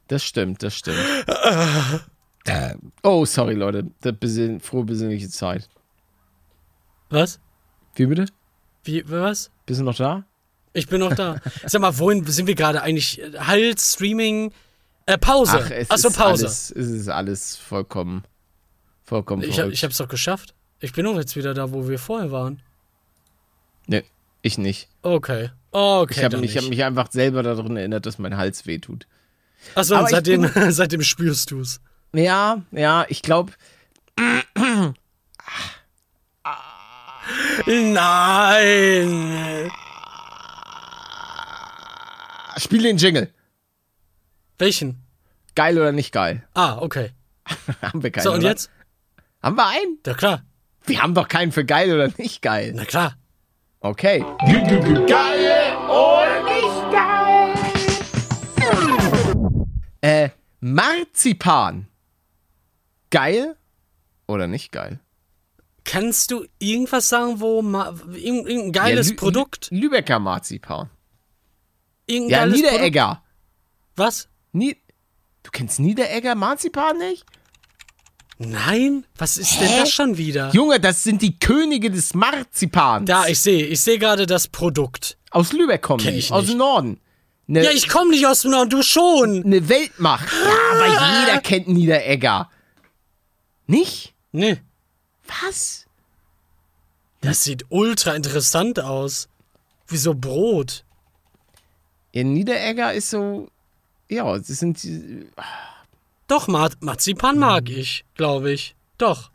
[0.08, 0.98] Das stimmt, das stimmt.
[2.46, 3.86] Äh, oh, sorry, Leute.
[4.00, 5.68] Das besinn, frohe besinnliche Zeit.
[7.10, 7.40] Was?
[7.94, 8.26] Wie bitte?
[8.84, 9.50] Wie, was?
[9.66, 10.24] Bist du noch da?
[10.72, 11.40] Ich bin noch da.
[11.64, 13.20] Sag mal, wohin sind wir gerade eigentlich?
[13.38, 14.52] Halt, Streaming,
[15.06, 15.60] äh, Pause.
[15.64, 16.44] Ach, es Achso, ist Pause.
[16.46, 18.24] alles, es ist alles vollkommen,
[19.04, 20.54] vollkommen ich, hab, ich hab's doch geschafft.
[20.80, 22.60] Ich bin doch jetzt wieder da, wo wir vorher waren.
[23.86, 24.04] nee,
[24.42, 24.88] ich nicht.
[25.02, 25.50] Okay.
[25.70, 26.14] Okay.
[26.18, 29.06] Ich habe mich, ich hab mich einfach selber daran erinnert, dass mein Hals wehtut.
[29.74, 31.80] Achso, seitdem, seitdem spürst du's.
[32.12, 33.52] Ja, ja, ich glaube,
[37.66, 39.70] Nein!
[42.66, 43.32] spiel den Jingle.
[44.58, 45.02] Welchen?
[45.54, 46.42] Geil oder nicht geil?
[46.54, 47.10] Ah, okay.
[47.82, 48.24] haben wir keinen.
[48.24, 48.48] So, und oder?
[48.48, 48.70] jetzt?
[49.42, 49.98] Haben wir einen?
[50.04, 50.42] Ja, klar.
[50.84, 52.72] Wir haben doch keinen für geil oder nicht geil.
[52.74, 53.16] Na klar.
[53.80, 54.24] Okay.
[60.00, 60.30] Äh,
[60.60, 61.88] Marzipan.
[63.16, 63.56] Geil
[64.26, 65.00] oder nicht geil?
[65.84, 69.68] Kannst du irgendwas sagen, wo ma irgend- irgendein geiles Ja, Lü- Produkt?
[69.70, 70.90] Lü Lübecker Marzipan.
[72.06, 73.06] Irgendein Ja, Niederegger.
[73.06, 73.22] Produkt?
[73.96, 74.28] Was?
[74.52, 74.76] Nie
[75.42, 77.24] Du kennst Niederegger Marzipan nicht?
[78.38, 79.04] Nein?
[79.16, 79.80] Was ist denn Hä?
[79.80, 80.50] das schon wieder?
[80.52, 83.06] Junge, das sind die Könige des Marzipans.
[83.06, 85.16] Da, ich sehe, ich sehe gerade das Produkt.
[85.30, 86.52] Aus Lübeck die, ich aus nicht.
[86.54, 87.00] dem Norden.
[87.46, 89.44] Ne, Ja, ich komme nicht aus dem Norden, du schon.
[89.44, 90.26] eine Weltmacht.
[90.32, 92.50] Ja, aber jeder kennt Niederegger.
[93.66, 94.14] Nicht?
[94.32, 94.60] Nee,
[95.42, 95.86] Was?
[97.20, 99.28] das sieht ultra interessant aus.
[99.88, 100.84] Wie so Brot.
[102.12, 103.48] Ja, Niederegger ist so.
[104.08, 104.82] Ja, das sind.
[104.82, 105.28] die-
[106.28, 108.74] Doch, Mar Marzipan mag ich, glaube ich.
[108.98, 109.30] Doch.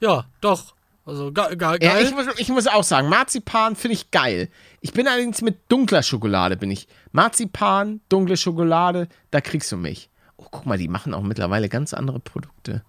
[0.00, 0.74] Ja, doch.
[1.06, 2.04] Also ge ge Ja, geil.
[2.04, 4.48] ich muss, ich muss auch sagen, Marzipan finde ich geil.
[4.80, 6.86] Ich bin allerdings mit dunkler Schokolade, bin ich.
[7.12, 10.08] Marzipan, dunkle Schokolade, da kriegst du mich.
[10.36, 12.82] Oh, guck mal, die machen auch mittlerweile ganz andere Produkte.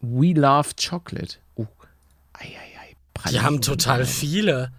[0.00, 1.38] We love chocolate.
[1.56, 1.66] Oh,
[2.34, 2.94] ei, ei,
[3.24, 3.30] ei.
[3.30, 4.72] die haben total viele.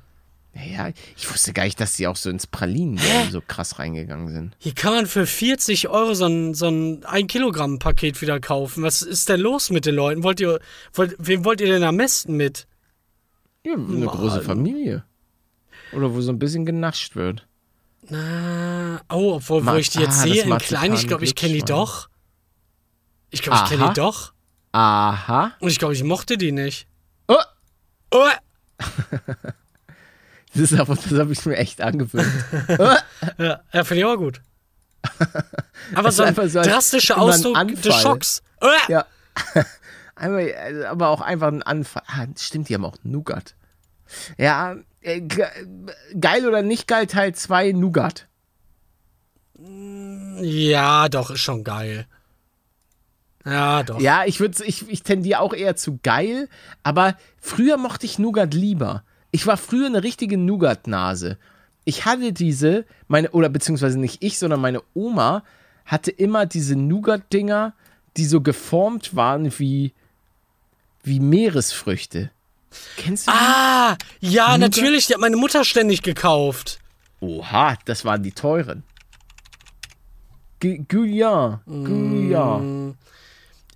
[0.65, 2.99] Ja, ich wusste gar nicht, dass die auch so ins Pralinen
[3.32, 4.55] so krass reingegangen sind.
[4.57, 8.84] Hier kann man für 40 Euro so ein, so ein 1 Kilogramm Paket wieder kaufen.
[8.84, 10.24] Was ist denn los mit den Leuten?
[10.24, 10.59] Wollt ihr,
[10.93, 12.68] wollt, wem wollt ihr denn am besten mit?
[13.63, 15.03] Ja, eine große Familie.
[15.93, 17.47] Oder wo so ein bisschen genascht wird.
[18.09, 21.36] Na, oh, obwohl, wo Ma- ich die jetzt ah, sehe in klein, ich glaube, ich
[21.36, 22.09] kenne die doch.
[23.30, 24.34] Ich glaube, ich kenne die doch.
[24.72, 25.53] Aha.
[25.59, 26.88] Und ich glaube, ich mochte die nicht.
[27.28, 27.36] Oh,
[28.11, 28.28] Oh,
[30.53, 32.32] das ist aber, das habe ich mir echt angewöhnt.
[33.38, 34.41] ja, ja finde ich auch gut.
[35.95, 37.95] Aber so ein einfach so, als drastischer immer ein Ausdruck des.
[38.01, 38.43] Schocks.
[38.61, 39.05] Oh, Ja.
[40.15, 42.01] Einmal, also, aber auch einfach ein Anfall.
[42.07, 43.55] Ah, stimmt, die haben auch Nougat.
[44.38, 45.45] Ja, äh, ge
[46.20, 48.28] geil oder nicht geil, Teil 2, Nougat.
[50.41, 52.07] Ja, doch, ist schon geil.
[53.48, 54.00] Ja, doch.
[54.02, 56.50] Ja, ich würde ich, ich tendiere auch eher zu geil,
[56.84, 59.04] aber früher mochte ich Nougat lieber.
[59.32, 61.38] Ich war früher eine richtige Nougat-Nase.
[61.86, 65.43] Ich hatte diese, meine, oder beziehungsweise nicht ich, sondern meine Oma
[65.86, 67.74] hatte immer diese Nougat-Dinger,
[68.18, 69.93] die so geformt waren wie,
[71.04, 72.32] wie Meeresfrüchte.
[72.98, 73.38] Kennst du die?
[73.38, 76.80] Ah, ja, natürlich, die hat meine Mutter ständig gekauft.
[77.22, 78.84] Oha, das waren die teuren.
[80.62, 82.95] Gu- Guyane, Guyane.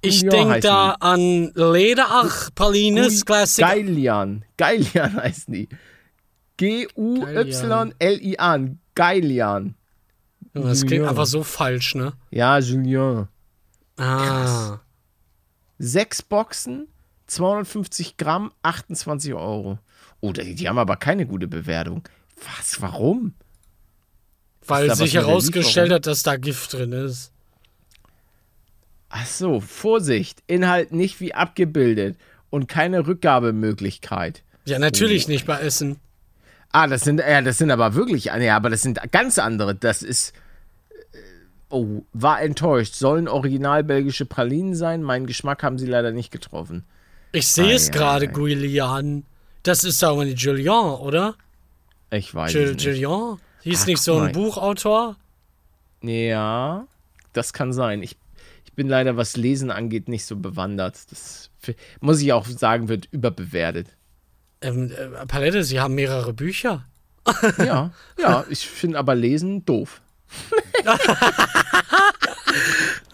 [0.02, 3.64] Ich denke da an Lederach, Pralines, Classic.
[3.64, 4.44] Geilian.
[4.58, 5.70] Geilian heißen die.
[6.58, 8.00] G-U-Y-L-I-A-N.
[8.96, 9.76] Geilian.
[10.54, 12.14] Das klingt einfach so falsch, ne?
[12.30, 13.28] Ja, Julien.
[13.98, 14.80] Ah.
[15.80, 16.88] Sechs Boxen,
[17.28, 19.80] 250 Gramm, 28 Euro.
[20.20, 22.04] Oh, die, die haben aber keine gute Bewertung.
[22.58, 23.34] Was, warum?
[24.68, 27.32] Weil sich herausgestellt hat, dass da Gift drin ist.
[29.12, 30.42] Ach so, Vorsicht.
[30.48, 32.18] Inhalt nicht wie abgebildet
[32.50, 34.44] und keine Rückgabemöglichkeit.
[34.66, 36.00] Ja, natürlich nicht bei Essen.
[36.72, 39.76] Ah, das sind, ja, das sind aber wirklich, ja, aber das sind ganz andere.
[39.76, 40.34] Das ist,
[41.12, 41.18] äh,
[41.70, 42.96] oh, war enttäuscht.
[42.96, 45.04] Sollen original belgische Pralinen sein?
[45.04, 46.86] Meinen Geschmack haben sie leider nicht getroffen.
[47.34, 48.32] Ich sehe es gerade, ei.
[48.32, 49.26] Guilian.
[49.64, 51.36] Das ist aber nicht Julien, oder?
[52.12, 52.86] Ich weiß Gil nicht.
[52.86, 53.40] Julien?
[53.64, 54.32] Hieß Ach, nicht so ein.
[54.32, 55.18] Buchautor?
[56.02, 56.88] Ja,
[57.34, 58.02] das kann sein.
[58.02, 58.18] Ich,
[58.72, 61.12] ich bin leider, was Lesen angeht, nicht so bewandert.
[61.12, 61.50] Das
[62.00, 63.88] muss ich auch sagen, wird überbewertet.
[64.62, 66.86] Ähm, äh, Palette, Sie haben mehrere Bücher.
[67.58, 70.02] Ja, ja, ich finde aber Lesen doof.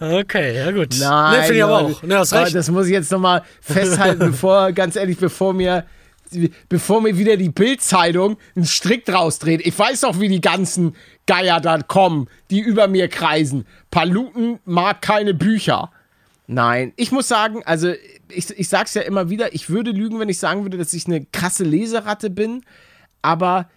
[0.00, 0.96] Okay, ja gut.
[1.00, 2.02] Nein, ne, finde ich aber auch.
[2.02, 2.54] Ne, recht.
[2.54, 5.84] Das muss ich jetzt nochmal festhalten, bevor, ganz ehrlich, bevor mir,
[6.68, 9.66] bevor mir wieder die Bildzeitung einen Strick draus dreht.
[9.66, 10.94] Ich weiß doch, wie die ganzen
[11.26, 13.66] Geier da kommen, die über mir kreisen.
[13.90, 15.90] Paluten mag keine Bücher.
[16.46, 17.92] Nein, ich muss sagen, also
[18.30, 21.06] ich, ich sag's ja immer wieder, ich würde lügen, wenn ich sagen würde, dass ich
[21.06, 22.64] eine krasse Leseratte bin,
[23.20, 23.68] aber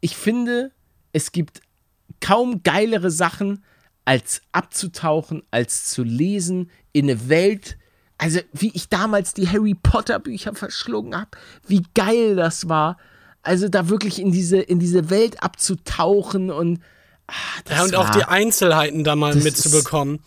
[0.00, 0.70] ich finde,
[1.12, 1.62] es gibt
[2.20, 3.64] kaum geilere Sachen,
[4.04, 7.78] als abzutauchen, als zu lesen in eine Welt.
[8.18, 11.30] Also, wie ich damals die Harry Potter Bücher verschlungen habe,
[11.66, 12.96] wie geil das war.
[13.42, 16.80] Also, da wirklich in diese, in diese Welt abzutauchen und.
[17.64, 20.20] Das ja, und war, auch die Einzelheiten da mal mitzubekommen.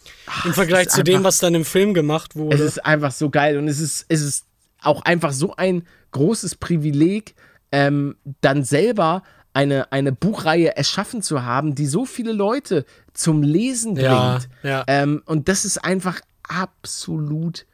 [0.43, 2.63] Im es Vergleich ist zu dem, einfach- was dann im Film gemacht Es wurde.
[2.63, 4.45] ist einfach so geil und es ist, es ist
[4.81, 7.35] auch einfach so ein großes Privileg,
[7.71, 9.21] ähm, dann selber
[9.53, 12.83] eine, eine Buchreihe erschaffen zu haben, die so viele Leute
[13.13, 14.07] zum Lesen bringt.
[14.07, 14.83] Ja, ja.
[14.87, 17.65] Ähm, und das ist einfach absolut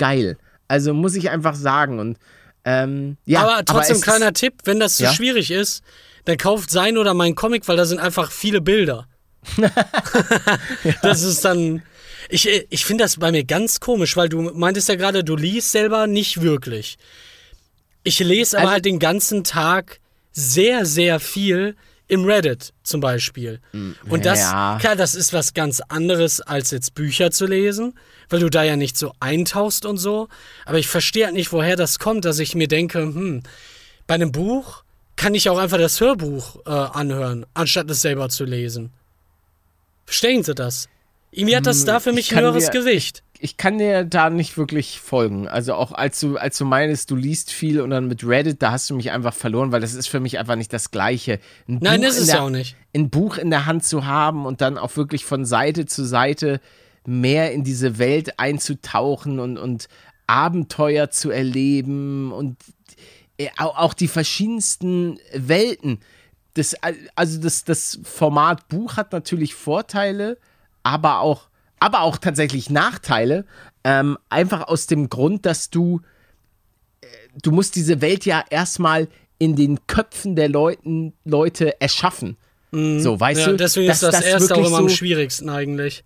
[0.00, 0.36] geil.
[0.68, 1.98] Also muss ich einfach sagen.
[2.00, 2.18] Und
[2.64, 5.12] ähm, ja, aber trotzdem es kleiner Tipp, wenn das zu Ja?
[5.12, 5.82] schwierig ist,
[6.24, 9.06] dann kauft sein oder mein Comic, weil da sind einfach viele Bilder.
[11.02, 11.82] Das ist dann.
[12.28, 15.72] Ich, ich finde das bei mir ganz komisch, weil du meintest ja gerade, du liest
[15.72, 16.96] selber nicht wirklich.
[18.04, 19.98] Ich lese aber Also- halt den ganzen Tag
[20.32, 21.74] sehr, sehr viel
[22.10, 23.60] im Reddit zum Beispiel.
[24.08, 24.78] Und das, ja.
[24.80, 27.94] klar, das ist was ganz anderes, als jetzt Bücher zu lesen,
[28.28, 30.28] weil du da ja nicht so eintauchst und so.
[30.64, 33.42] Aber ich verstehe halt nicht, woher das kommt, dass ich mir denke, hm,
[34.06, 34.82] bei einem Buch
[35.14, 38.90] kann ich auch einfach das Hörbuch äh, anhören, anstatt es selber zu lesen.
[40.04, 40.88] Verstehen Sie das?
[41.32, 43.22] Irgendwie hat das da für ich mich ein höheres dir- Gewicht.
[43.38, 45.46] ich kann dir da nicht wirklich folgen.
[45.48, 48.72] Also auch als du, als du meinst, du liest viel und dann mit Reddit, da
[48.72, 51.38] hast du mich einfach verloren, weil das ist für mich einfach nicht das Gleiche.
[51.68, 52.76] Ein Nein, Buch ist in es der, ja auch nicht.
[52.94, 56.60] Ein Buch in der Hand zu haben und dann auch wirklich von Seite zu Seite
[57.06, 59.88] mehr in diese Welt einzutauchen und, und
[60.26, 62.56] Abenteuer zu erleben und
[63.38, 66.00] äh, au- auch die verschiedensten Welten.
[66.54, 66.74] Das,
[67.14, 70.36] also das, das Format Buch hat natürlich Vorteile,
[70.82, 73.44] aber auch, aber auch tatsächlich Nachteile.
[73.84, 76.00] Ähm, einfach aus dem Grund, dass du,
[77.00, 77.06] äh,
[77.42, 79.08] du musst diese Welt ja erstmal
[79.38, 82.36] in den Köpfen der Leuten, Leute erschaffen.
[82.72, 83.44] So, weißt Mhm.
[83.46, 83.56] Ja, du?
[83.56, 86.04] deswegen dass ist das, erste auch immer am so- schwierigsten eigentlich.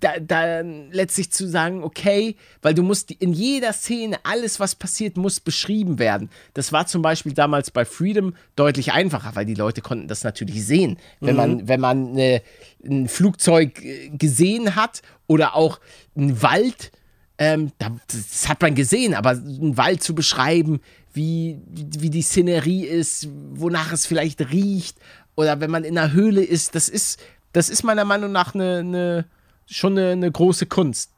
[0.00, 5.16] da, da letztlich zu sagen, okay, weil du musst in jeder Szene alles, was passiert,
[5.16, 6.30] muss beschrieben werden.
[6.54, 10.64] Das war zum Beispiel damals bei Freedom deutlich einfacher, weil die Leute konnten das natürlich
[10.66, 10.96] sehen.
[11.20, 12.42] Wenn man, wenn man eine,
[12.84, 15.78] ein Flugzeug äh, gesehen hat oder auch
[16.16, 16.90] einen Wald,
[17.38, 20.80] ähm, da, das hat man gesehen, aber einen Wald zu beschreiben,
[21.12, 24.96] wie, wie die Szenerie ist, wonach es vielleicht riecht,
[25.36, 27.20] oder wenn man in einer Höhle ist, das ist,
[27.52, 29.24] das ist meiner Meinung nach eine, eine
[29.66, 31.10] schon eine, eine große Kunst.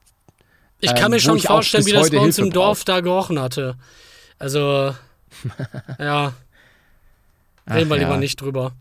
[0.81, 3.41] Ich kann Ähm, mir schon vorstellen, wie das bei uns Hilfe im Dorf da gerochen
[3.41, 3.77] hatte.
[4.39, 4.95] Also,
[5.99, 6.33] ja.
[7.71, 8.17] Reden wir Ach lieber ja.
[8.17, 8.73] nicht drüber.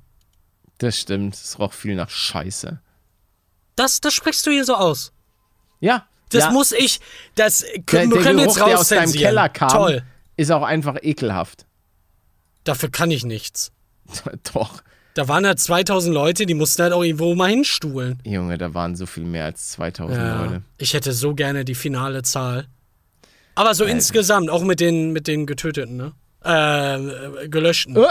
[0.80, 2.82] Das stimmt, es roch viel nach Scheiße.
[3.76, 5.14] Das, das sprichst du hier so aus.
[5.80, 6.08] Ja.
[6.30, 7.00] Das ja, muss ich,
[7.36, 9.14] das der, können, der wir können Geruch, jetzt der aus deinem.
[9.14, 10.04] Keller kam, Toll.
[10.38, 11.66] ist auch einfach ekelhaft.
[12.64, 13.72] Dafür kann ich nichts.
[14.54, 14.82] Doch.
[15.14, 18.20] Da waren halt 2000 Leute, die mussten halt auch irgendwo mal hinstuhlen.
[18.24, 20.62] Junge, da waren so viel mehr als 2000 Ja, Leute.
[20.78, 22.68] ich hätte so gerne die finale Zahl.
[23.56, 26.14] Aber so insgesamt, auch mit den, mit den Getöteten, ne?
[26.44, 27.98] Äh, gelöschten.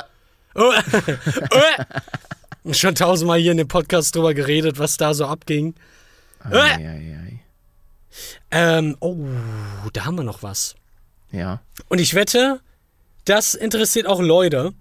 [0.53, 0.73] Oh.
[2.65, 2.73] oh.
[2.73, 5.77] Schon tausendmal hier in dem Podcast drüber geredet, was da so abging.
[6.43, 7.41] ei, ei, ei.
[8.51, 9.17] Ähm, oh,
[9.93, 10.75] da haben wir noch was.
[11.31, 11.61] Ja.
[11.89, 12.61] Und ich wette,
[13.27, 14.73] das interessiert auch Leute.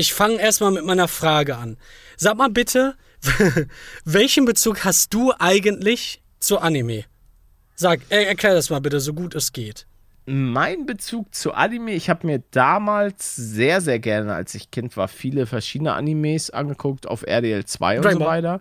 [0.00, 1.76] Ich fange erstmal mit meiner Frage an.
[2.16, 2.94] Sag mal bitte,
[4.06, 7.04] welchen Bezug hast du eigentlich zu Anime?
[7.74, 9.86] Sag, er, erklär das mal bitte, so gut es geht.
[10.24, 15.06] Mein Bezug zu Anime, ich habe mir damals sehr, sehr gerne, als ich Kind war,
[15.06, 18.38] viele verschiedene Animes angeguckt auf RDL 2 und Dragon so Ball.
[18.38, 18.60] weiter.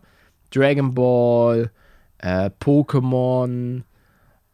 [0.51, 1.71] Dragon Ball,
[2.17, 3.83] äh, Pokémon.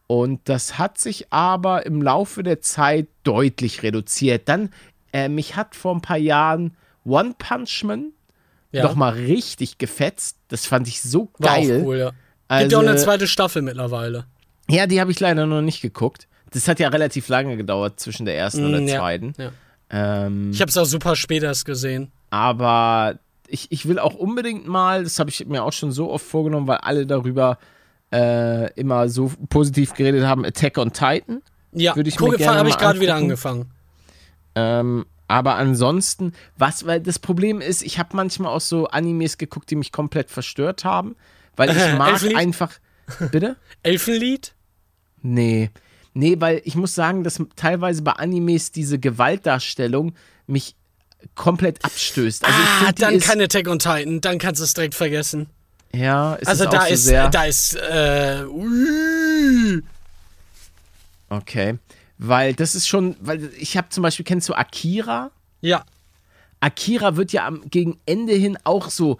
[0.05, 4.47] Und das hat sich aber im Laufe der Zeit deutlich reduziert.
[4.47, 4.69] Dann,
[5.15, 8.11] äh, mich hat vor ein paar Jahren One Punch Man
[8.71, 10.37] Ja, noch mal richtig gefetzt.
[10.49, 11.81] Das fand ich so war geil.
[11.81, 12.09] auch cool, ja.
[12.09, 12.15] Gibt
[12.47, 14.25] Also- ja auch eine zweite Staffel mittlerweile.
[14.69, 16.27] Ja, die habe ich leider noch nicht geguckt.
[16.51, 19.33] Das hat ja relativ lange gedauert zwischen der ersten und der Mm, ja, zweiten.
[19.37, 19.51] ja.
[19.89, 22.11] Ähm, Ich habe es auch super spät erst gesehen.
[22.31, 26.25] aber ich, ich will auch unbedingt mal, das habe ich mir auch schon so oft
[26.25, 27.57] vorgenommen, weil alle darüber
[28.11, 31.41] äh, immer so positiv geredet haben, Attack on Titan.
[31.73, 33.69] Ja, Würde ich gucke, habe ich gerade wieder angefangen.
[34.55, 39.69] Ähm, aber ansonsten, was, weil das Problem ist, ich habe manchmal auch so Animes geguckt,
[39.71, 41.15] die mich komplett verstört haben,
[41.55, 42.37] weil ich mag Elfenlied?
[42.37, 42.71] einfach.
[43.31, 43.55] Bitte?
[43.83, 44.53] Elfenlied?
[45.21, 45.71] Nee.
[46.13, 50.13] Nee, weil ich muss sagen, dass teilweise bei Animes diese Gewaltdarstellung
[50.47, 50.75] mich
[51.33, 52.45] komplett abstößt.
[52.45, 55.47] Also ah, find, dann ist, kein Attack on Titan, dann kannst du es direkt vergessen.
[55.93, 57.29] Ja, ist Also da so ist, sehr.
[57.29, 59.81] da ist, äh, ui.
[61.29, 61.77] Okay.
[62.17, 65.31] Weil das ist schon, weil ich habe zum Beispiel, kennst du Akira?
[65.61, 65.83] ja,
[66.59, 69.17] Akira wird ja am, gegen Ende hin auch so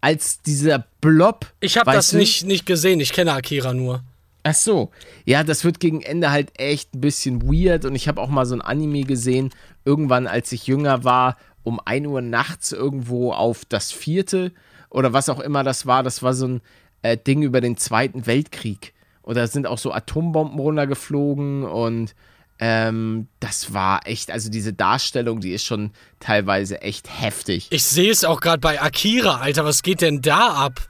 [0.00, 1.52] als dieser Blob.
[1.60, 2.18] ich habe das du?
[2.18, 4.02] nicht, nicht gesehen, ich kenne Akira nur.
[4.44, 4.90] Ach so.
[5.24, 8.46] Ja, das wird gegen Ende halt echt ein bisschen weird und ich habe auch mal
[8.46, 9.50] so ein Anime gesehen,
[9.84, 14.52] irgendwann als ich jünger war, um 1 Uhr nachts irgendwo auf das vierte
[14.88, 16.04] oder was auch immer das war.
[16.04, 16.60] Das war so ein
[17.02, 18.94] äh, Ding über den Zweiten Weltkrieg.
[19.22, 22.14] Und da sind auch so Atombomben runtergeflogen und
[22.58, 27.66] ähm, das war echt, also diese Darstellung, die ist schon teilweise echt heftig.
[27.70, 30.88] Ich sehe es auch gerade bei Akira, Alter, was geht denn da ab?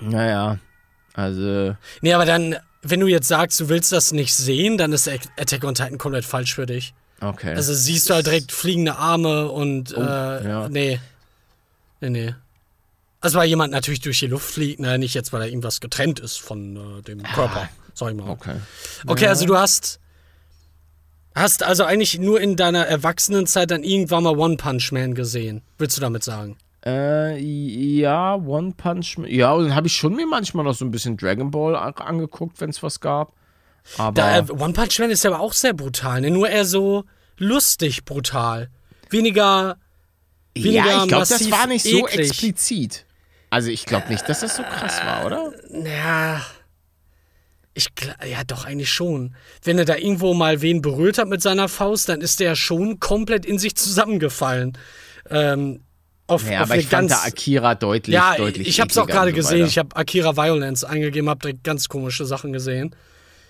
[0.00, 0.58] Naja,
[1.14, 5.08] also Nee, aber dann, wenn du jetzt sagst, du willst das nicht sehen, dann ist
[5.08, 6.94] Attack on Titan komplett falsch für dich.
[7.20, 7.54] okay.
[7.54, 10.68] Also siehst du halt direkt fliegende Arme und, äh, Oh, ja.
[10.68, 11.00] nee.
[12.00, 12.34] Nee, nee.
[13.22, 16.20] Also weil jemand natürlich durch die Luft fliegt, ne, nicht jetzt, weil er irgendwas getrennt
[16.20, 18.28] ist von äh, dem Körper, sag ich mal.
[18.28, 18.56] okay.
[19.06, 19.98] Okay, also du hast
[21.36, 25.96] hast also eigentlich nur in deiner Erwachsenenzeit dann irgendwann mal One Punch Man gesehen, willst
[25.96, 26.56] du damit sagen?
[26.84, 29.30] Äh, ja, One Punch Man.
[29.30, 32.60] Ja, und dann habe ich schon mir manchmal noch so ein bisschen Dragon Ball angeguckt,
[32.60, 33.32] wenn es was gab.
[33.98, 36.30] Aber Da, äh, One Punch Man ist aber auch sehr brutal, ne?
[36.30, 37.04] Nur eher so
[37.38, 38.70] lustig brutal.
[39.10, 39.76] Weniger.
[40.54, 42.30] weniger ja, ich glaube, das war nicht so eklig.
[42.30, 43.04] explizit.
[43.50, 45.52] Also ich glaube nicht, dass das so krass war, oder?
[45.70, 46.40] Ja.
[47.76, 47.88] Ich
[48.26, 49.36] ja, doch, eigentlich schon.
[49.62, 53.00] Wenn er da irgendwo mal wen berührt hat mit seiner Faust, dann ist der schon
[53.00, 54.78] komplett in sich zusammengefallen.
[55.28, 55.80] Ähm,
[56.26, 58.96] auf, Ja, auf aber ich fand ganz, da Akira deutlich, Ja, deutlich ich habe es
[58.96, 59.66] auch gerade so gesehen.
[59.66, 62.96] Ich habe Akira Violence eingegeben, habe da ganz komische Sachen gesehen.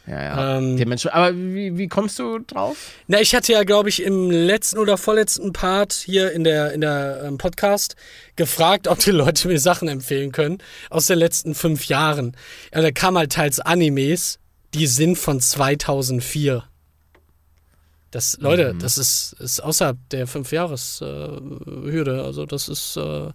[0.07, 0.59] Ja, ja.
[0.59, 2.77] Ähm, Der Mensch, aber wie, wie kommst du drauf?
[3.09, 6.81] Na, ich hatte ja, glaube ich, im letzten oder vorletzten Part hier in der, in
[6.81, 7.97] der ähm, Podcast
[8.37, 10.59] gefragt, ob die Leute mir Sachen empfehlen können
[10.91, 12.37] aus den letzten fünf Jahren.
[12.73, 14.39] Ja, da kam halt teils Animes,
[14.75, 16.63] die sind von 2004.
[18.13, 18.79] Das, Leute, Mhm.
[18.79, 22.09] das ist, ist außerhalb der fünf Jahres äh.
[22.21, 23.31] Also das ist äh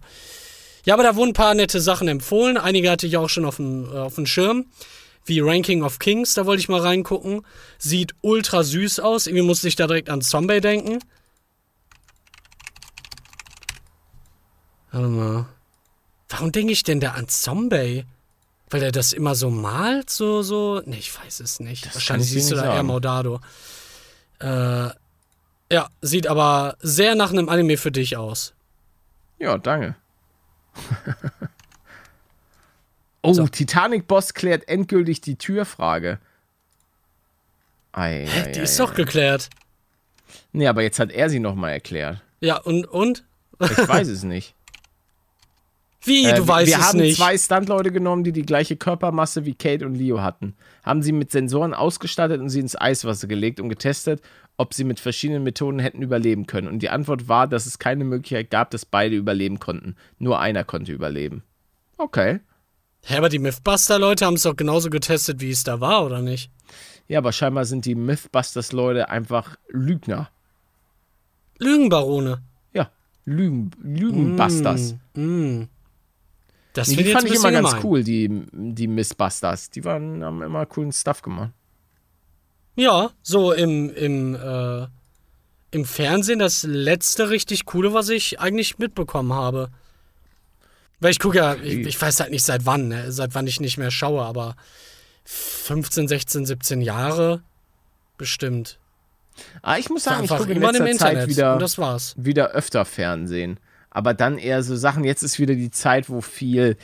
[0.84, 2.56] ja, aber da wurden ein paar nette Sachen empfohlen.
[2.56, 4.66] Einige hatte ich auch schon auf dem äh, auf dem Schirm,
[5.24, 6.34] wie Ranking of Kings.
[6.34, 7.44] Da wollte ich mal reingucken.
[7.78, 9.26] Sieht ultra süß aus.
[9.26, 10.98] Irgendwie musste ich da direkt an Zombie denken.
[14.90, 15.46] Warte mal.
[16.28, 18.04] Warum denke ich denn da an Zombie?
[18.70, 20.80] Weil er das immer so malt, so, so.
[20.86, 21.84] Ne, ich weiß es nicht.
[21.84, 22.82] kann Wahrscheinlich siehst du da eher.
[22.82, 23.40] Maudado.
[24.40, 24.88] Äh,
[25.70, 28.54] ja, sieht aber sehr nach einem Anime für dich aus.
[29.38, 29.94] Ja, danke.
[33.22, 36.18] oh, Titanic-Boss klärt endgültig die Türfrage.
[37.92, 39.50] Ei, ei, Die ei, ist doch geklärt.
[40.52, 42.22] Nee, aber jetzt hat er sie nochmal erklärt.
[42.40, 43.24] Ja, und, und?
[43.60, 44.54] Ich weiß es nicht.
[46.04, 47.16] Wie, Äh, du weißt wir es haben nicht.
[47.16, 50.54] zwei Stuntleute genommen, die die gleiche Körpermasse wie Kate und Leo hatten.
[50.84, 54.20] Haben sie mit Sensoren ausgestattet und sie ins Eiswasser gelegt und getestet,
[54.56, 56.66] ob sie mit verschiedenen Methoden hätten überleben können.
[56.66, 59.94] Und die Antwort war, dass es keine Möglichkeit gab, dass beide überleben konnten.
[60.18, 61.44] Nur einer konnte überleben.
[61.98, 62.40] Okay.
[63.04, 66.50] Hä, aber die Mythbuster-Leute haben es doch genauso getestet, wie es da war, oder nicht?
[67.08, 70.30] Ja, aber scheinbar sind die Mythbusters-Leute einfach Lügner.
[71.58, 72.42] Lügenbarone.
[72.72, 72.90] Ja,
[73.24, 74.94] Lügen, Lügenbusters.
[75.14, 75.64] Mm.
[76.72, 77.84] Das Nee, die fand ich immer bisschen ganz gemein.
[77.84, 79.70] cool, die, die Mythbusters.
[79.70, 81.50] Die waren, haben immer coolen Stuff gemacht.
[82.76, 84.86] Ja, so im, im, äh,
[85.72, 89.70] im Fernsehen das letzte richtig coole, was ich eigentlich mitbekommen habe.
[91.02, 93.10] Weil ich gucke ja, ich, ich weiß halt nicht seit wann, ne?
[93.10, 94.54] seit wann ich nicht mehr schaue, aber
[95.24, 97.42] 15, 16, 17 Jahre
[98.16, 98.78] bestimmt.
[99.62, 101.28] Ah, ich muss sagen, ich gucke in immer letzter im Zeit Internet.
[101.28, 102.14] wieder, Und das war's.
[102.16, 103.58] wieder öfter Fernsehen.
[103.90, 105.02] Aber dann eher so Sachen.
[105.02, 106.76] Jetzt ist wieder die Zeit, wo viel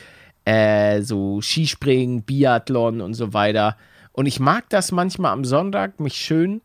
[0.45, 3.77] äh, so Skispringen, Biathlon und so weiter.
[4.11, 6.61] Und ich mag das manchmal am Sonntag, mich schön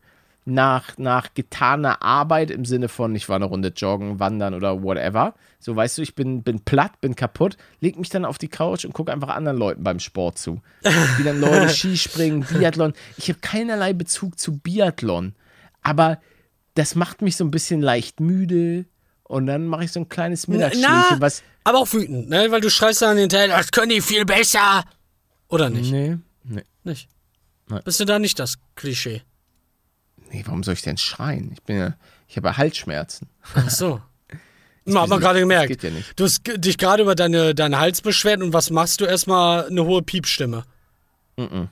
[0.46, 5.34] nach, nach getaner Arbeit im Sinne von, ich war eine Runde joggen, wandern oder whatever.
[5.60, 8.84] So, weißt du, ich bin, bin platt, bin kaputt, leg mich dann auf die Couch
[8.84, 10.62] und gucke einfach anderen Leuten beim Sport zu.
[11.18, 12.94] Wie dann Leute Skispringen, Biathlon.
[13.18, 15.34] Ich habe keinerlei Bezug zu Biathlon.
[15.82, 16.20] Aber
[16.74, 18.86] das macht mich so ein bisschen leicht müde.
[19.24, 21.44] Und dann mache ich so ein kleines Mittagsschläfchen, was.
[21.64, 22.52] aber auch wütend, ne?
[22.52, 24.84] Weil du schreist dann hinterher, das können die viel besser.
[25.48, 25.91] Oder nicht?
[25.91, 26.64] Nee, nee.
[26.84, 27.10] Nicht.
[27.68, 27.82] Nein.
[27.86, 29.24] Bist du da nicht das Klischee?
[30.34, 31.52] Nee, warum soll ich denn schreien?
[31.54, 31.94] Ich bin ja.
[32.28, 33.30] Ich habe Halsschmerzen.
[33.54, 34.02] Ach so.
[34.86, 35.68] Na, hat man gerade gemerkt.
[35.70, 36.20] geht ja nicht.
[36.20, 39.06] Du hast dich gerade über deine, deinen Hals beschwert und was machst du?
[39.06, 40.66] Erstmal eine hohe Piepstimme.
[41.38, 41.70] Du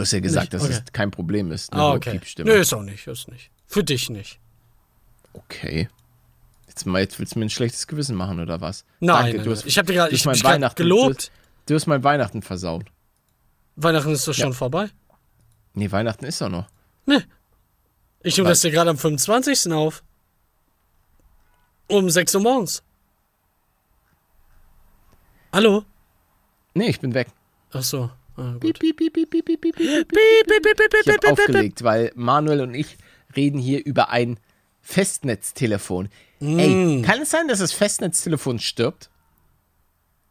[0.00, 0.54] hast ja gesagt, Nicht?
[0.54, 0.80] dass Okay.
[0.86, 1.72] es kein Problem ist.
[1.72, 2.12] Eine Ah, hohe okay.
[2.12, 2.50] Piepstimme.
[2.50, 3.50] Nö, ist auch nicht, ist nicht.
[3.66, 4.38] Für dich nicht.
[5.32, 5.88] Okay.
[6.68, 8.84] Jetzt, jetzt willst du mir ein schlechtes Gewissen machen, oder was?
[9.00, 9.58] Nein, Danke, nein, du nein.
[9.58, 11.32] hast, ich habe dir gerade hast ich mein grad Weihnachten gelobt.
[11.66, 12.86] Du, du hast mein Weihnachten versaut.
[13.76, 14.88] Weihnachten ist doch schon vorbei.
[15.74, 16.66] Nee, Weihnachten ist doch noch.
[17.06, 17.22] Nee.
[18.22, 19.72] Ich nehme das dir gerade am 25.
[19.72, 20.02] auf.
[21.88, 22.82] Um 6 Uhr morgens.
[25.52, 25.84] Hallo?
[26.74, 27.28] Nee, ich bin weg.
[27.72, 28.10] Ach so.
[28.36, 28.74] Ah, Ich
[31.08, 32.98] habe aufgelegt, weil Manuel und ich
[33.34, 34.38] reden hier über ein
[34.82, 36.10] Festnetztelefon.
[36.40, 36.58] Mm.
[36.58, 39.08] Ey, kann es sein, dass das Festnetztelefon stirbt?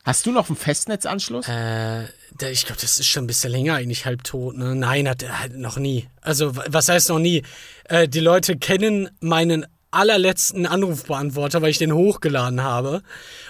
[0.06, 1.48] Hast du noch einen Festnetzanschluss?
[1.48, 2.06] Äh,
[2.40, 4.56] der- ich glaube, das ist schon ein bisschen länger eigentlich halbtot.
[4.56, 4.76] Ne?
[4.76, 6.08] Nein, hat er halt noch nie.
[6.22, 7.42] Also, wa- was heißt noch nie?
[7.86, 13.02] Äh, die Leute kennen meinen allerletzten Anrufbeantworter, weil ich den hochgeladen habe.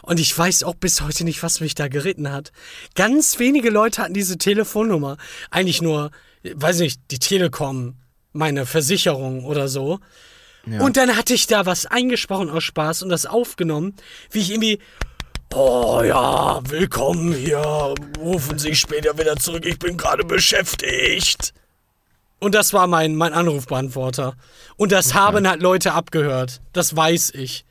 [0.03, 2.51] Und ich weiß auch bis heute nicht, was mich da geritten hat.
[2.93, 5.17] Ganz wenige Leute hatten diese Telefonnummer.
[5.49, 6.11] Eigentlich nur,
[6.43, 7.95] weiß nicht, die Telekom,
[8.31, 9.99] meine Versicherung oder so.
[10.81, 13.93] Und dann hatte ich da was eingesprochen aus Spaß und das aufgenommen,
[14.31, 14.79] wie ich irgendwie
[15.53, 17.93] Oh ja, willkommen hier.
[18.19, 19.65] Rufen Sie später wieder zurück.
[19.65, 21.53] Ich bin gerade beschäftigt.
[22.39, 24.35] Und das war mein, mein Anrufbeantworter.
[24.75, 26.61] Und das haben halt Leute abgehört.
[26.73, 27.65] Das weiß ich.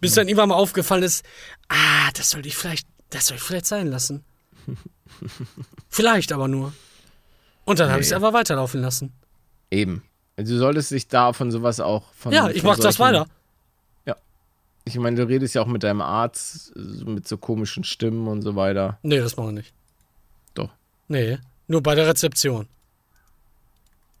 [0.00, 1.24] Bis dann irgendwann mal aufgefallen ist,
[1.68, 4.22] ah, das sollte ich vielleicht, das soll ich vielleicht sein lassen.
[5.88, 6.74] vielleicht aber nur.
[7.64, 8.16] Und dann habe ich es Nee.
[8.16, 9.12] einfach weiterlaufen lassen.
[9.70, 10.02] Eben.
[10.36, 12.32] Du solltest dich da von sowas auch von.
[12.32, 13.26] Ja, ich von mach das weiter.
[14.84, 18.54] Ich meine, du redest ja auch mit deinem Arzt mit so komischen Stimmen und so
[18.54, 18.98] weiter.
[19.02, 19.72] Nee, das machen wir nicht.
[20.52, 20.70] Doch.
[21.08, 22.68] Nee, nur bei der Rezeption.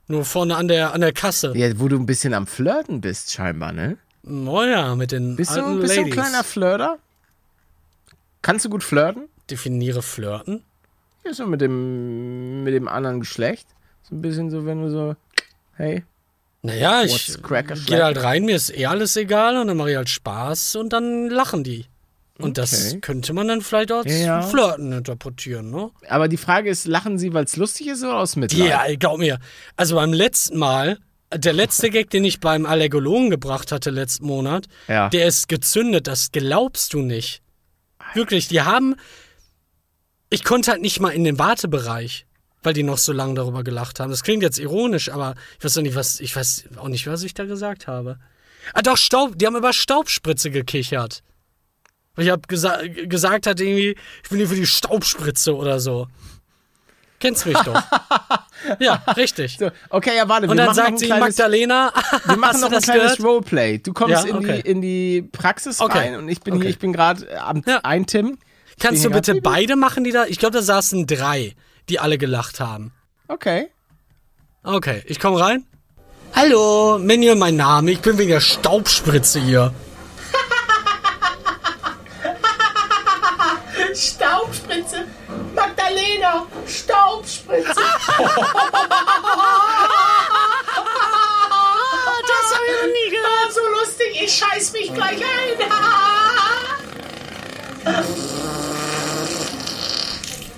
[0.06, 1.52] Nur vorne an der, an der Kasse.
[1.56, 3.98] Ja, wo du ein bisschen am Flirten bist, scheinbar, ne?
[4.26, 6.14] Oh ja, mit den Bist alten du, bist du ein Ladies.
[6.14, 6.98] kleiner Flirter?
[8.40, 9.28] Kannst du gut flirten?
[9.50, 10.62] Definiere Flirten.
[11.24, 13.66] Ja, so mit dem, mit dem anderen Geschlecht.
[14.02, 15.16] So ein bisschen so, wenn du so,
[15.76, 16.04] hey,
[16.66, 17.36] Naja, ich
[17.86, 20.94] gehe halt rein, mir ist eh alles egal und dann mache ich halt Spaß und
[20.94, 21.84] dann lachen die.
[22.38, 23.00] Und das Okay.
[23.00, 24.40] könnte man dann vielleicht als Ja.
[24.42, 25.90] Flirten interpretieren, ne?
[26.08, 28.66] aber die Frage ist, lachen sie, weil es lustig ist oder aus Mitleid?
[28.68, 29.38] Ja, glaub mir.
[29.76, 30.98] Also beim letzten Mal,
[31.32, 35.10] der letzte Gag, den ich beim Allergologen gebracht hatte letzten Monat, Ja.
[35.10, 37.42] der ist gezündet, das glaubst du nicht.
[38.14, 38.96] Wirklich, die haben.
[40.30, 42.26] Ich konnte halt nicht mal in den Wartebereich,
[42.64, 44.10] weil die noch so lange darüber gelacht haben.
[44.10, 47.22] Das klingt jetzt ironisch, aber ich weiß auch nicht, was, ich weiß auch nicht, was
[47.22, 48.18] ich da gesagt habe.
[48.72, 51.22] Ah, doch, Staub, die haben über Staubspritze gekichert.
[52.16, 56.08] Weil ich hab gesa gesagt hat irgendwie, ich bin hier für die Staubspritze oder so.
[57.20, 57.82] Kennst mich doch.
[58.80, 59.56] ja, richtig.
[59.58, 61.92] So, okay, ja, warte, Und dann sagt sie kleines, Magdalena,
[62.26, 63.20] wir machen noch ein kleines gehört?
[63.22, 63.78] Roleplay.
[63.78, 64.62] Du kommst Ja, in, okay.
[64.62, 65.98] die, in die Praxis Okay.
[65.98, 66.62] rein und ich bin Okay.
[66.64, 67.80] hier, ich bin gerade am Ja.
[67.82, 68.38] Eintimmen.
[68.80, 70.26] Kannst du bitte beide machen, die da?
[70.26, 71.54] Ich glaube, da saßen drei,
[71.88, 72.92] die alle gelacht haben.
[73.28, 73.70] Okay.
[74.62, 75.64] Okay, ich komme rein.
[76.34, 77.90] Hallo, Minion, mein Name.
[77.92, 79.72] Ich bin wegen der Staubspritze hier.
[83.94, 85.04] Staubspritze.
[85.54, 87.74] Magdalena, Staubspritze.
[92.26, 93.46] Das habe ich noch nie gehört.
[93.46, 95.24] Ah, so lustig, ich scheiß mich gleich ein.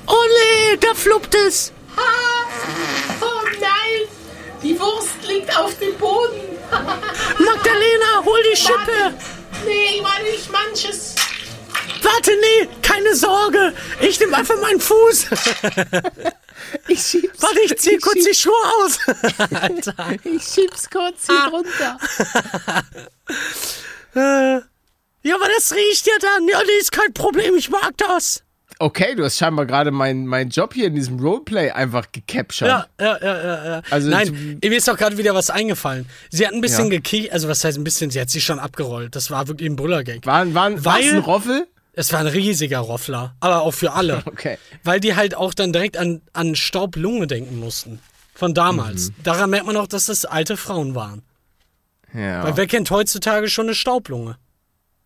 [0.07, 1.72] Oh nee, da fluppt es.
[3.20, 4.09] Oh nein,
[4.62, 6.40] die Wurst liegt auf dem Boden.
[7.38, 9.14] Magdalena, hol die Schippe.
[9.64, 11.14] Nee, war nicht manches.
[12.02, 13.72] Warte, nee, keine Sorge.
[14.00, 15.26] Ich nehme einfach meinen Fuß.
[16.88, 17.40] Ich schieb's.
[17.42, 18.98] Warte, ich zieh kurz die Schuhe aus.
[19.61, 19.94] Alter.
[20.24, 21.98] Ich schieb's kurz hier drunter.
[24.14, 26.48] Ja, aber das riecht ja dann.
[26.48, 27.54] Ja, nee, ist kein Problem.
[27.57, 28.42] Ich mag das.
[28.78, 32.68] Okay, du hast scheinbar gerade meinen mein Job hier in diesem Roleplay einfach gecaptured.
[32.68, 33.66] Ja, ja, ja, ja.
[33.76, 33.82] ja.
[33.90, 36.06] Also, Nein, mir ist doch gerade wieder was eingefallen.
[36.30, 36.90] Sie hat ein bisschen Ja.
[36.98, 39.16] gekichert, also was heißt ein bisschen, sie hat sich schon abgerollt.
[39.16, 40.26] Das war wirklich ein Brüllergag.
[40.26, 41.66] Waren, waren, war's Weil- ein Roffel?
[41.98, 44.22] Es war ein riesiger Roffler, aber auch für alle.
[44.26, 44.58] Okay.
[44.84, 48.00] Weil die halt auch dann direkt an, an Staublunge denken mussten.
[48.34, 49.08] Von damals.
[49.08, 49.14] Mhm.
[49.22, 51.22] Daran merkt man auch, dass das alte Frauen waren.
[52.12, 52.44] Ja.
[52.44, 54.36] Weil wer kennt heutzutage schon eine Staublunge?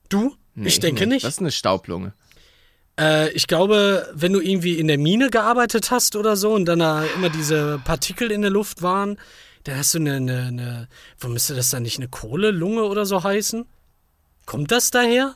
[0.08, 0.34] Du?
[0.56, 1.24] Nee, ich denke nicht.
[1.24, 2.12] Das ist eine Staublunge.
[3.01, 6.80] Äh, ich glaube, wenn du irgendwie in der Mine gearbeitet hast oder so und dann
[6.80, 9.18] da immer diese Partikel in der Luft waren,
[9.64, 10.88] dann hast du eine, eine, eine
[11.18, 13.64] wo müsste das dann nicht eine Kohlelunge oder so heißen?
[14.46, 15.34] Kommt das daher?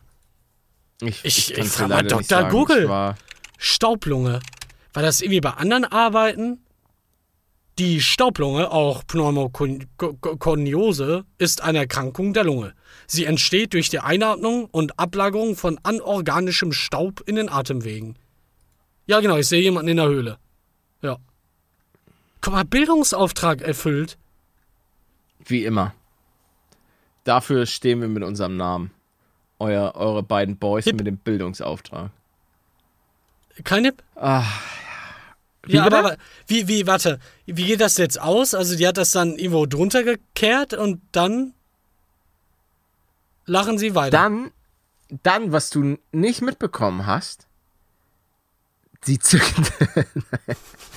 [1.00, 2.38] Ich, Ich- ich kann's dir frag mal Dr.
[2.50, 2.84] Google.
[2.84, 2.88] Ich
[3.58, 4.40] Staublunge.
[4.92, 6.63] War das irgendwie bei anderen Arbeiten?
[7.78, 12.72] Die Staublunge, auch Pneumokoniose, ist eine Erkrankung der Lunge.
[13.08, 18.16] Sie entsteht durch die Einatmung und Ablagerung von anorganischem Staub in den Atemwegen.
[19.06, 20.38] Ja, genau, ich sehe jemanden in der Höhle.
[21.02, 21.16] Ja.
[22.40, 24.18] Guck mal, Bildungsauftrag erfüllt.
[25.46, 25.94] wie immer.
[27.24, 28.92] Dafür stehen wir mit unserem Namen.
[29.58, 30.96] Euer, eure beiden Boys Hip.
[30.96, 32.10] mit dem Bildungsauftrag.
[33.64, 34.02] Kein Hip?
[35.64, 35.98] Ah, Ja, bitte?
[35.98, 38.54] aber wie, wie, warte, wie geht das jetzt aus?
[38.54, 41.54] Also die hat das dann irgendwo drunter gekehrt und dann
[43.46, 44.10] lachen sie weiter.
[44.16, 44.50] Dann,
[45.22, 47.46] dann, was du nicht mitbekommen hast,
[49.04, 49.72] sie zückt.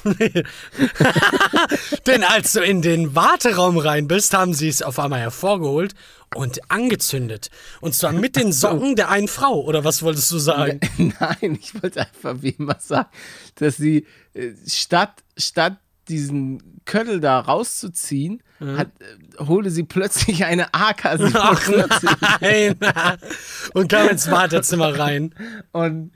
[2.08, 5.94] Denn als du in den Warteraum rein bist, haben sie es auf einmal hervorgeholt
[6.36, 7.50] und angezündet.
[7.82, 10.80] Und zwar mit den Socken der einen Frau, oder was wolltest du sagen?
[10.98, 13.10] Nein, ich wollte einfach wie immer sagen,
[13.56, 15.78] dass sie äh, statt, statt
[16.08, 22.76] diesen Köttel da rauszuziehen, hat, äh, holte sie plötzlich eine AK-47 Nein.
[23.74, 25.36] Und kam ins Wartezimmer rein.
[25.74, 26.12] und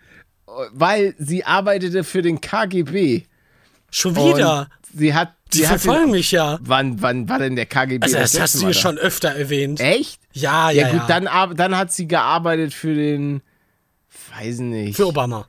[0.73, 3.23] weil sie arbeitete für den KGB.
[3.89, 4.69] Schon wieder.
[4.91, 6.57] Und sie hat, Die sie hat verfolgen den, mich ja.
[6.61, 8.03] wann, wann war denn der KGB?
[8.03, 8.73] Also das letzte hast du ja da?
[8.73, 9.79] schon öfter erwähnt.
[9.79, 10.21] Echt?
[10.33, 10.99] Ja, ja, Ja, ja.
[10.99, 13.41] gut, Dann, ar- dann hat sie gearbeitet für den,
[14.35, 14.95] weiß nicht.
[14.95, 15.45] Für Obama.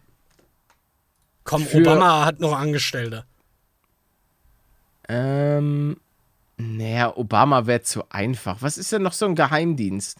[1.44, 3.24] Komm, Für- Obama hat noch Angestellte.
[5.08, 5.96] Ähm,
[6.56, 8.58] naja, Obama wäre zu einfach.
[8.60, 10.18] Was ist denn noch so ein Geheimdienst?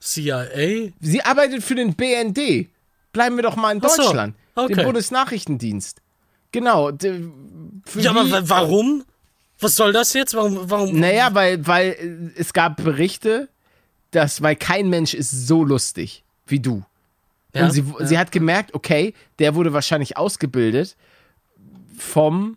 [0.00, 0.90] CIA?
[1.00, 2.68] Sie arbeitet für den BND.
[3.18, 4.36] Bleiben wir doch mal in Ach so, Deutschland.
[4.54, 4.74] okay.
[4.74, 6.00] Den Bundesnachrichtendienst.
[6.52, 6.90] Genau.
[6.90, 9.04] Ja, aber warum?
[9.58, 10.34] Was soll das jetzt?
[10.34, 10.70] Warum?
[10.70, 11.00] warum?
[11.00, 11.96] Naja, weil, weil
[12.36, 13.48] äh, es gab Berichte,
[14.12, 16.84] dass, weil kein Mensch ist so lustig wie du.
[17.54, 18.06] Ja, Und sie, ja.
[18.06, 20.94] sie hat gemerkt, okay, der wurde wahrscheinlich ausgebildet
[21.98, 22.56] vom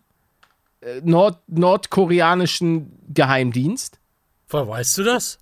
[0.80, 3.98] äh, Nord nordkoreanischen Geheimdienst.
[4.48, 5.38] Woher weißt du das?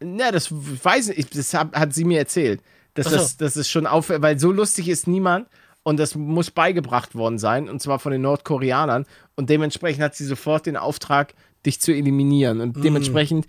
[0.00, 2.62] Na, das weiß ich, das hab, hat sie mir erzählt.
[3.00, 3.16] Ach so.
[3.16, 5.48] das, das ist schon auf, weil so lustig ist niemand
[5.82, 10.24] und das muss beigebracht worden sein und zwar von den Nordkoreanern und dementsprechend hat sie
[10.24, 11.34] sofort den Auftrag,
[11.66, 12.60] dich zu eliminieren Mm.
[12.60, 13.46] und dementsprechend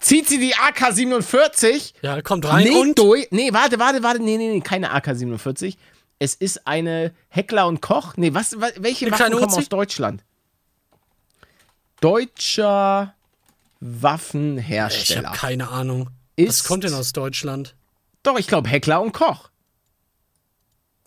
[0.00, 2.98] zieht sie die AK-47 Ja, kommt rein nee, und.
[2.98, 3.28] durch.
[3.30, 4.22] Nee, warte, warte, warte.
[4.22, 5.76] Nee, nee, nee, keine AK-47.
[6.18, 8.14] Es ist eine Heckler und Koch.
[8.16, 10.22] Nee, was, wa- welche Waffen kommen aus Deutschland?
[12.00, 13.14] Deutscher
[13.80, 15.28] Ich Waffenhersteller.
[15.28, 16.10] habe keine Ahnung.
[16.36, 17.74] Ist- Was kommt denn aus Deutschland?
[18.26, 19.50] Doch, ich glaube Heckler und Koch.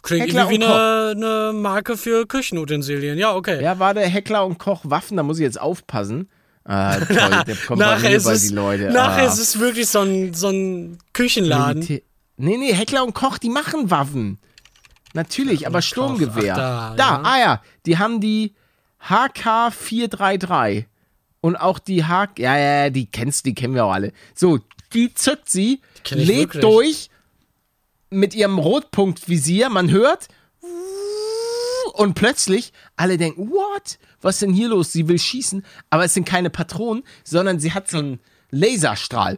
[0.02, 3.18] Klingt Heckler irgendwie wie eine, eine Marke für Küchenutensilien.
[3.18, 3.62] Ja, okay.
[3.62, 6.30] Ja, war der Heckler und Koch Waffen, da muss ich jetzt aufpassen.
[6.64, 7.08] Ah, toll,
[7.48, 8.92] der kommt bei nachher mir ist, bei es, die Leute.
[8.92, 9.34] nachher ah.
[9.34, 11.84] ist es wirklich so ein, so ein Küchenladen.
[11.84, 12.04] Militär-
[12.38, 14.40] Nee, nee, Heckler und Koch, die machen Waffen.
[15.14, 16.54] Natürlich, aber Sturmgewehr.
[16.54, 17.22] Ach, da, da ja.
[17.24, 18.54] ah ja, die haben die
[19.06, 20.86] HK433
[21.42, 24.14] und auch die H ja, ja, ja, die kennst, die kennen wir auch alle.
[24.34, 24.60] So,
[24.94, 26.62] die zückt sie, lädt wirklich.
[26.62, 27.10] durch
[28.10, 30.28] mit ihrem Rotpunktvisier, man hört
[31.94, 34.00] und plötzlich alle denken, what?
[34.22, 34.92] Was ist denn hier los?
[34.92, 38.20] Sie will schießen, aber es sind keine Patronen, sondern sie hat so einen
[38.52, 39.38] Laserstrahl.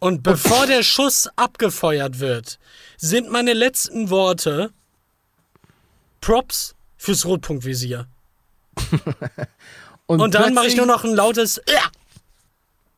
[0.00, 2.58] Und bevor der Schuss abgefeuert wird,
[2.96, 4.70] sind meine letzten Worte
[6.20, 8.06] Props fürs Rotpunktvisier.
[10.06, 11.60] Und dann mache ich nur noch ein lautes.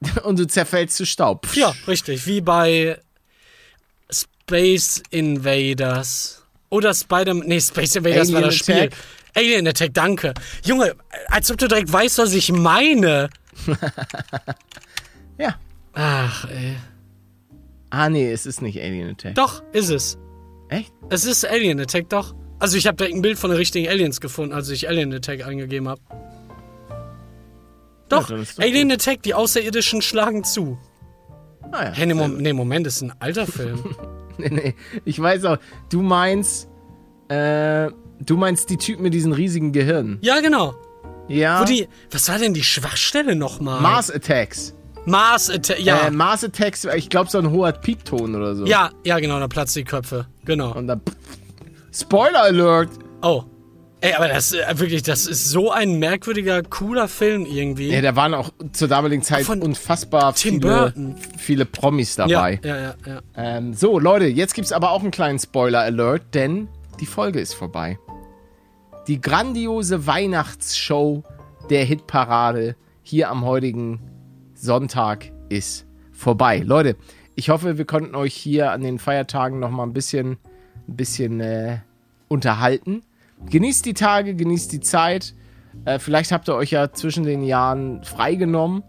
[0.24, 1.46] und du zerfällst zu Staub.
[1.54, 2.26] Ja, richtig.
[2.26, 2.98] Wie bei
[4.10, 6.42] Space Invaders.
[6.68, 7.46] Oder Spider-Man.
[7.46, 8.74] Nee, Space Invaders war Alien das Spiel.
[8.74, 8.92] Attack.
[9.34, 10.34] Alien Attack, danke.
[10.64, 10.94] Junge,
[11.28, 13.28] als ob du direkt weißt, was ich meine.
[15.38, 15.56] Ja.
[15.92, 16.76] Ach, ey.
[17.90, 19.34] Ah, nee, es ist nicht Alien Attack.
[19.34, 20.18] Doch, ist es.
[20.68, 20.92] Echt?
[21.10, 22.34] Es ist Alien Attack, doch.
[22.58, 25.46] Also ich habe direkt ein Bild von den richtigen Aliens gefunden, als ich Alien Attack
[25.46, 26.00] eingegeben habe.
[28.08, 30.78] Doch, doch Alien Attack, die Außerirdischen schlagen zu.
[31.72, 31.90] Ah, ja.
[31.92, 33.82] Hey, nee, Mom nee, Moment, das ist ein alter Film.
[34.38, 34.74] nee, nee.
[35.04, 35.58] Ich weiß auch,
[35.90, 36.68] du meinst,
[37.28, 37.90] äh,
[38.20, 40.18] du meinst die Typen mit diesen riesigen Gehirnen.
[40.22, 40.74] ja, genau.
[41.28, 41.60] Ja.
[41.60, 43.80] Wo die, was war denn die Schwachstelle nochmal?
[43.80, 44.74] Mars Attacks.
[45.06, 46.06] Mars Attack, ja.
[46.06, 48.64] Äh, Mars Attacks, ich glaube, so ein hoher Piepton oder so.
[48.64, 50.26] ja, ja, genau, da platzt die Köpfe.
[50.44, 50.72] Genau.
[50.74, 51.00] Und dann.
[51.92, 52.90] Spoiler Alert!
[53.22, 53.44] Oh.
[54.06, 57.88] Ey, aber das äh, wirklich, das ist so ein merkwürdiger, cooler Film irgendwie.
[57.92, 61.16] Ja, da waren auch zur damaligen Zeit Von unfassbar Tim viele, Burton.
[61.36, 62.60] viele Promis ja, dabei.
[62.62, 63.20] ja, ja, ja.
[63.36, 66.68] Ähm, so, Leute, jetzt gibt's aber auch einen kleinen Spoiler-Alert, denn
[67.00, 67.98] die Folge ist vorbei.
[69.08, 71.24] Die grandiose Weihnachtsshow
[71.68, 73.98] der Hitparade hier am heutigen
[74.54, 76.62] Sonntag ist vorbei.
[76.64, 76.94] Leute,
[77.34, 80.38] ich hoffe, wir konnten euch hier an den Feiertagen noch mal ein bisschen,
[80.86, 81.78] ein bisschen äh,
[82.28, 83.02] unterhalten.
[83.44, 85.34] Genießt die Tage, genießt die Zeit.
[85.84, 88.82] Äh, vielleicht habt ihr euch ja zwischen den Jahren freigenommen.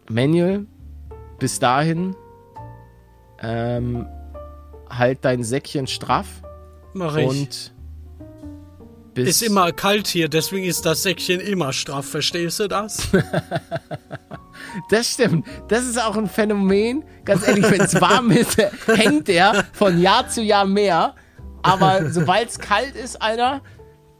[0.09, 0.65] Manuel,
[1.39, 2.15] bis dahin,
[3.39, 4.05] ähm,
[4.89, 6.42] halt dein Säckchen straff
[6.93, 7.27] Mach ich.
[7.27, 7.71] und
[9.15, 13.07] Ist immer kalt hier, deswegen ist das Säckchen immer straff, verstehst du das?
[14.89, 15.45] Das stimmt.
[15.67, 17.03] Das ist auch ein Phänomen.
[17.25, 18.57] Ganz ehrlich, wenn es warm ist,
[18.87, 21.15] hängt der von Jahr zu Jahr mehr.
[21.61, 23.61] Aber sobald es kalt ist, Alter,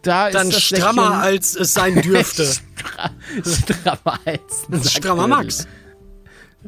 [0.01, 2.45] da Dann ist das strammer, Säckchen als es sein dürfte.
[2.45, 3.11] Stra
[3.45, 5.27] strammer als ein Strammer.
[5.27, 5.67] Max.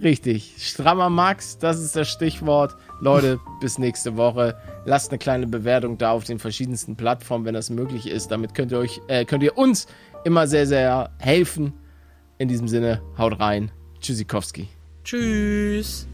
[0.01, 0.55] Richtig.
[0.59, 2.75] Strammer Max, das ist das Stichwort.
[3.01, 4.57] Leute, bis nächste Woche.
[4.85, 8.29] Lasst eine kleine Bewertung da auf den verschiedensten Plattformen, wenn das möglich ist.
[8.29, 9.87] Damit könnt ihr euch, äh, könnt ihr uns
[10.23, 11.73] immer sehr, sehr helfen.
[12.37, 13.71] In diesem Sinne, haut rein.
[13.99, 14.67] Tschüssikowski.
[15.03, 16.07] Tschüss.